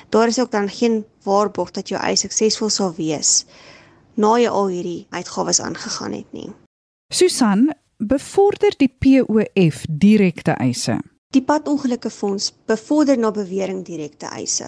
Daar 0.09 0.27
is 0.27 0.39
ook 0.39 0.51
dan 0.51 0.69
geen 0.69 1.05
waarborg 1.23 1.71
dat 1.71 1.89
jou 1.89 2.01
eis 2.01 2.19
suksesvol 2.19 2.69
sal 2.69 2.93
wees 2.95 3.45
na 4.13 4.35
jy 4.37 4.49
al 4.49 4.67
hierdie 4.67 5.05
uitgawes 5.09 5.59
aangegaan 5.61 6.13
het 6.13 6.31
nie. 6.31 6.51
Susan, 7.13 7.73
bevorder 8.05 8.73
die 8.77 8.89
POF 8.89 9.85
direkte 9.87 10.51
eise? 10.59 10.97
Die 11.33 11.41
padongelukke 11.41 12.09
fonds 12.09 12.51
bevorder 12.69 13.17
na 13.17 13.31
bewering 13.31 13.83
direkte 13.85 14.29
eise 14.35 14.67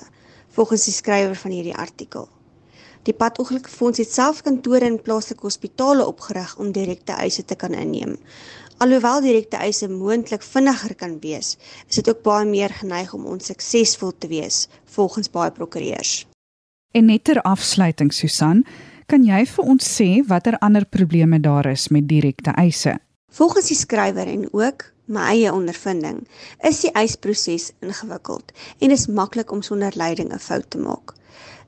volgens 0.56 0.86
die 0.88 0.94
skrywer 0.96 1.36
van 1.36 1.52
hierdie 1.52 1.76
artikel. 1.76 2.30
Die 3.04 3.14
padongelukke 3.14 3.70
fonds 3.70 4.00
het 4.00 4.12
self 4.12 4.40
kantore 4.42 4.88
in 4.88 5.02
plaaslike 5.04 5.44
hospitale 5.44 6.06
opgerig 6.08 6.56
om 6.58 6.72
direkte 6.72 7.18
eise 7.20 7.44
te 7.46 7.56
kan 7.60 7.76
inneem. 7.76 8.16
Alhoewel 8.78 9.22
direkte 9.22 9.60
eise 9.62 9.90
moontlik 9.92 10.44
vinniger 10.44 10.96
kan 10.96 11.20
wees, 11.20 11.58
is 11.90 12.00
dit 12.00 12.10
ook 12.10 12.24
baie 12.24 12.48
meer 12.48 12.74
geneig 12.80 13.14
om 13.14 13.28
onsuksesvol 13.36 14.16
te 14.18 14.32
wees 14.32 14.66
volgens 14.96 15.30
baie 15.30 15.52
prokureurs. 15.52 16.26
En 16.96 17.06
net 17.12 17.24
ter 17.28 17.42
afsluiting 17.42 18.14
Susan, 18.14 18.64
kan 19.06 19.24
jy 19.28 19.44
vir 19.46 19.74
ons 19.76 19.96
sê 19.98 20.10
watter 20.28 20.58
ander 20.64 20.86
probleme 20.86 21.40
daar 21.40 21.68
is 21.72 21.90
met 21.92 22.08
direkte 22.08 22.56
eise? 22.56 22.96
Volgens 23.36 23.68
die 23.68 23.76
skrywer 23.76 24.30
en 24.32 24.46
ook 24.54 24.84
my 25.12 25.26
eie 25.34 25.50
ondervinding, 25.52 26.22
is 26.64 26.78
die 26.86 26.92
eisproses 26.96 27.66
ingewikkeld 27.84 28.54
en 28.80 28.94
is 28.96 29.10
maklik 29.12 29.52
om 29.52 29.64
sonder 29.68 29.92
leiding 30.00 30.32
'n 30.32 30.40
fout 30.40 30.70
te 30.72 30.80
maak. 30.80 31.12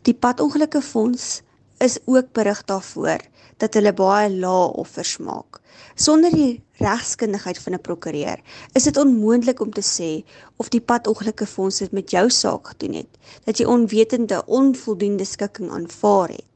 Die 0.08 0.14
padongelukke 0.14 0.82
fonds 0.82 1.42
is 1.84 1.98
ook 2.06 2.32
berig 2.32 2.64
daarvoor 2.72 3.20
dat 3.58 3.74
hulle 3.74 3.94
baie 3.94 4.32
lae 4.32 4.72
offers 4.84 5.18
maak. 5.18 5.60
Sonder 5.96 6.32
die 6.32 6.64
regskundigheid 6.80 7.60
van 7.60 7.74
'n 7.74 7.86
prokureur 7.90 8.40
is 8.72 8.84
dit 8.84 8.98
onmoontlik 8.98 9.60
om 9.60 9.74
te 9.74 9.84
sê 9.84 10.24
of 10.56 10.70
die 10.70 10.82
padongelukke 10.82 11.46
fonds 11.46 11.84
dit 11.84 11.92
met 11.92 12.12
jou 12.12 12.30
saak 12.30 12.68
gedoen 12.68 12.94
het, 12.94 13.12
dat 13.44 13.58
jy 13.58 13.66
onwetende 13.66 14.46
onvoldoende 14.46 15.26
skikking 15.26 15.72
aanvaar 15.72 16.30
het. 16.30 16.47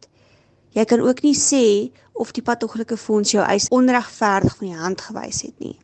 Jy 0.72 0.86
kan 0.88 1.02
ook 1.04 1.22
nie 1.26 1.36
sê 1.36 1.92
of 2.14 2.32
die 2.32 2.44
padongelukke 2.44 2.98
fonds 2.98 3.34
jou 3.34 3.44
eis 3.44 3.68
onregverdig 3.76 4.56
van 4.60 4.68
die 4.68 4.78
hand 4.78 5.02
gewys 5.02 5.42
het 5.44 5.58
nie. 5.60 5.78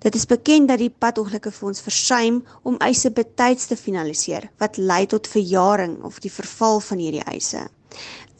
Dit 0.00 0.14
is 0.16 0.24
bekend 0.26 0.68
dat 0.68 0.80
die 0.80 0.90
padongelukke 0.90 1.52
fonds 1.52 1.82
versuim 1.84 2.40
om 2.62 2.78
eise 2.80 3.10
betyds 3.12 3.68
te 3.68 3.76
finaliseer 3.76 4.48
wat 4.62 4.80
lei 4.80 5.04
tot 5.06 5.28
verjaring 5.28 5.98
of 6.08 6.18
die 6.24 6.32
verval 6.32 6.80
van 6.80 6.98
hierdie 7.04 7.26
eise. 7.28 7.68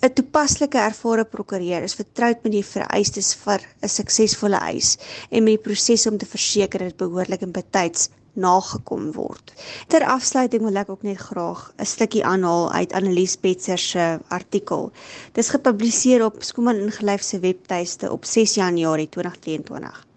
'n 0.00 0.12
toepaslike 0.16 0.78
ervare 0.80 1.24
prokureur 1.28 1.82
is 1.84 1.94
vertroud 1.94 2.38
met 2.42 2.52
die 2.52 2.64
vereistes 2.64 3.34
vir 3.42 3.60
'n 3.82 3.88
suksesvolle 3.94 4.60
eis 4.72 4.96
en 5.30 5.44
met 5.44 5.58
die 5.58 5.64
proses 5.66 6.06
om 6.06 6.16
te 6.18 6.26
verseker 6.26 6.86
dat 6.86 6.96
behoorlik 6.96 7.42
en 7.42 7.52
betyds 7.52 8.08
nagekom 8.32 9.12
word. 9.12 9.52
Ter 9.88 10.04
afsluiting 10.04 10.62
wil 10.62 10.76
ek 10.76 10.90
ook 10.90 11.02
net 11.02 11.18
graag 11.18 11.72
'n 11.78 11.86
stukkie 11.86 12.24
aanhaal 12.24 12.72
uit 12.72 12.92
Annelies 12.92 13.40
Betzer 13.40 13.78
se 13.78 14.18
artikel. 14.28 14.92
Dis 15.32 15.48
gepubliseer 15.48 16.24
op 16.24 16.42
Skooman 16.42 16.76
Ingelyf 16.76 17.22
se 17.22 17.38
webtuiste 17.38 18.12
op 18.12 18.24
6 18.24 18.54
Januarie 18.54 19.08
2022. 19.08 20.09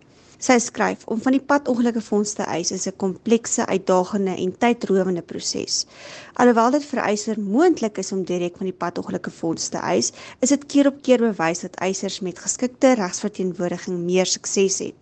Sy 0.43 0.58
skryf 0.60 1.06
om 1.08 1.21
van 1.23 1.38
die 1.38 1.45
padongelukke 1.47 2.01
fonds 2.03 2.34
te 2.36 2.43
eis 2.51 2.73
is 2.75 2.88
'n 2.89 2.97
komplekse, 2.99 3.65
uitdagende 3.65 4.34
en 4.36 4.51
tydrowende 4.63 5.21
proses. 5.21 5.86
Alhoewel 6.34 6.71
dit 6.71 6.86
vereiser 6.86 7.39
moontlik 7.39 7.97
is 7.97 8.12
om 8.12 8.23
direk 8.23 8.58
van 8.58 8.65
die 8.65 8.79
padongelukke 8.84 9.32
fonds 9.32 9.69
te 9.69 9.77
eis, 9.77 10.12
is 10.41 10.49
dit 10.49 10.65
keer 10.65 10.88
op 10.88 11.01
keer 11.01 11.19
bewys 11.19 11.60
dat 11.60 11.75
eisers 11.75 12.19
met 12.19 12.39
geskikte 12.39 12.91
regsverteenwoordiging 12.93 13.97
meer 14.03 14.25
sukses 14.25 14.79
het. 14.79 14.95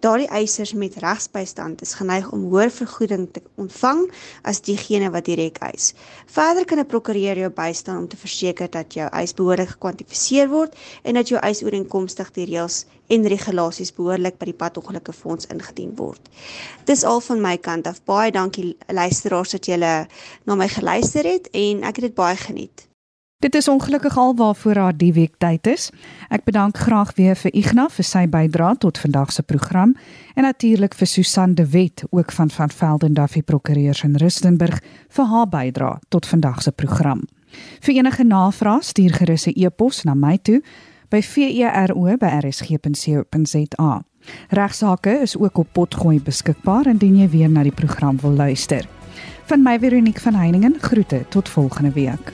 Daardie 0.00 0.28
eisers 0.28 0.72
met 0.72 0.96
regsbystand 0.96 1.82
is 1.82 1.94
geneig 1.94 2.30
om 2.32 2.44
hoër 2.50 2.70
vergoeding 2.70 3.28
te 3.32 3.42
ontvang 3.54 4.10
as 4.42 4.60
diegene 4.60 5.10
wat 5.10 5.24
direk 5.24 5.58
eis. 5.58 5.94
Verder 6.26 6.64
kan 6.64 6.78
'n 6.78 6.86
prokureur 6.86 7.38
jou 7.38 7.50
bystaan 7.50 7.98
om 7.98 8.08
te 8.08 8.16
verseker 8.16 8.70
dat 8.70 8.94
jou 8.94 9.08
eis 9.08 9.34
behoorlik 9.34 9.68
gekwantifiseer 9.68 10.48
word 10.48 10.76
en 11.02 11.14
dat 11.14 11.28
jou 11.28 11.40
eis 11.40 11.62
ooreenkomstig 11.62 12.32
die 12.32 12.44
reëls 12.44 12.84
en 13.12 13.26
regulasies 13.28 13.92
behoorlik 13.96 14.38
by 14.40 14.48
die 14.50 14.56
padongelukke 14.56 15.12
fonds 15.12 15.48
ingedien 15.52 15.92
word. 15.96 16.30
Dis 16.88 17.04
al 17.04 17.20
van 17.20 17.42
my 17.44 17.56
kant 17.60 17.86
af. 17.86 18.00
Baie 18.08 18.32
dankie 18.32 18.72
luisteraars 18.88 19.56
dat 19.58 19.68
julle 19.68 19.92
na 20.48 20.56
my 20.56 20.68
geluister 20.68 21.28
het 21.28 21.50
en 21.52 21.84
ek 21.84 22.00
het 22.00 22.10
dit 22.10 22.16
baie 22.18 22.36
geniet. 22.36 22.88
Dit 23.42 23.54
is 23.54 23.68
ongelukkig 23.68 24.16
al 24.16 24.36
waarvoor 24.38 24.76
haar 24.76 24.96
die 24.96 25.12
week 25.12 25.34
tyd 25.42 25.66
is. 25.66 25.88
Ek 26.30 26.44
bedank 26.46 26.76
graag 26.78 27.10
weer 27.18 27.34
vir 27.34 27.50
Ignas 27.58 27.96
vir 27.98 28.06
sy 28.06 28.22
bydrae 28.30 28.76
tot 28.78 29.00
vandag 29.02 29.32
se 29.34 29.42
program 29.42 29.96
en 30.38 30.46
natuurlik 30.46 30.94
vir 30.94 31.10
Susan 31.10 31.56
de 31.58 31.66
Wet 31.72 32.04
ook 32.10 32.30
van 32.32 32.50
van 32.50 32.70
Velden 32.70 33.18
Duffy 33.18 33.42
Prokureurs 33.42 34.04
in 34.06 34.14
Rustenburg 34.16 34.78
vir 35.10 35.26
haar 35.26 35.48
bydrae 35.50 35.98
tot 36.08 36.26
vandag 36.26 36.62
se 36.62 36.70
program. 36.70 37.26
Vir 37.82 37.94
enige 37.98 38.24
navrae 38.24 38.78
stuur 38.82 39.18
gerus 39.18 39.46
'n 39.46 39.58
e-pos 39.58 40.04
na 40.04 40.14
my 40.14 40.38
toe 40.38 40.62
by 41.12 41.22
vero@rsg.co.za. 41.22 44.02
Regsake 44.48 45.10
is 45.10 45.38
ook 45.38 45.58
op 45.58 45.68
potgooi 45.72 46.22
beskikbaar 46.22 46.86
indien 46.86 47.18
jy 47.18 47.28
weer 47.28 47.50
na 47.50 47.62
die 47.62 47.74
program 47.74 48.20
wil 48.20 48.30
luister. 48.30 48.86
Van 49.44 49.62
my 49.62 49.78
Veronique 49.78 50.20
van 50.20 50.34
Heiningen 50.34 50.76
groete 50.80 51.24
tot 51.28 51.48
volgende 51.48 51.92
week. 51.92 52.32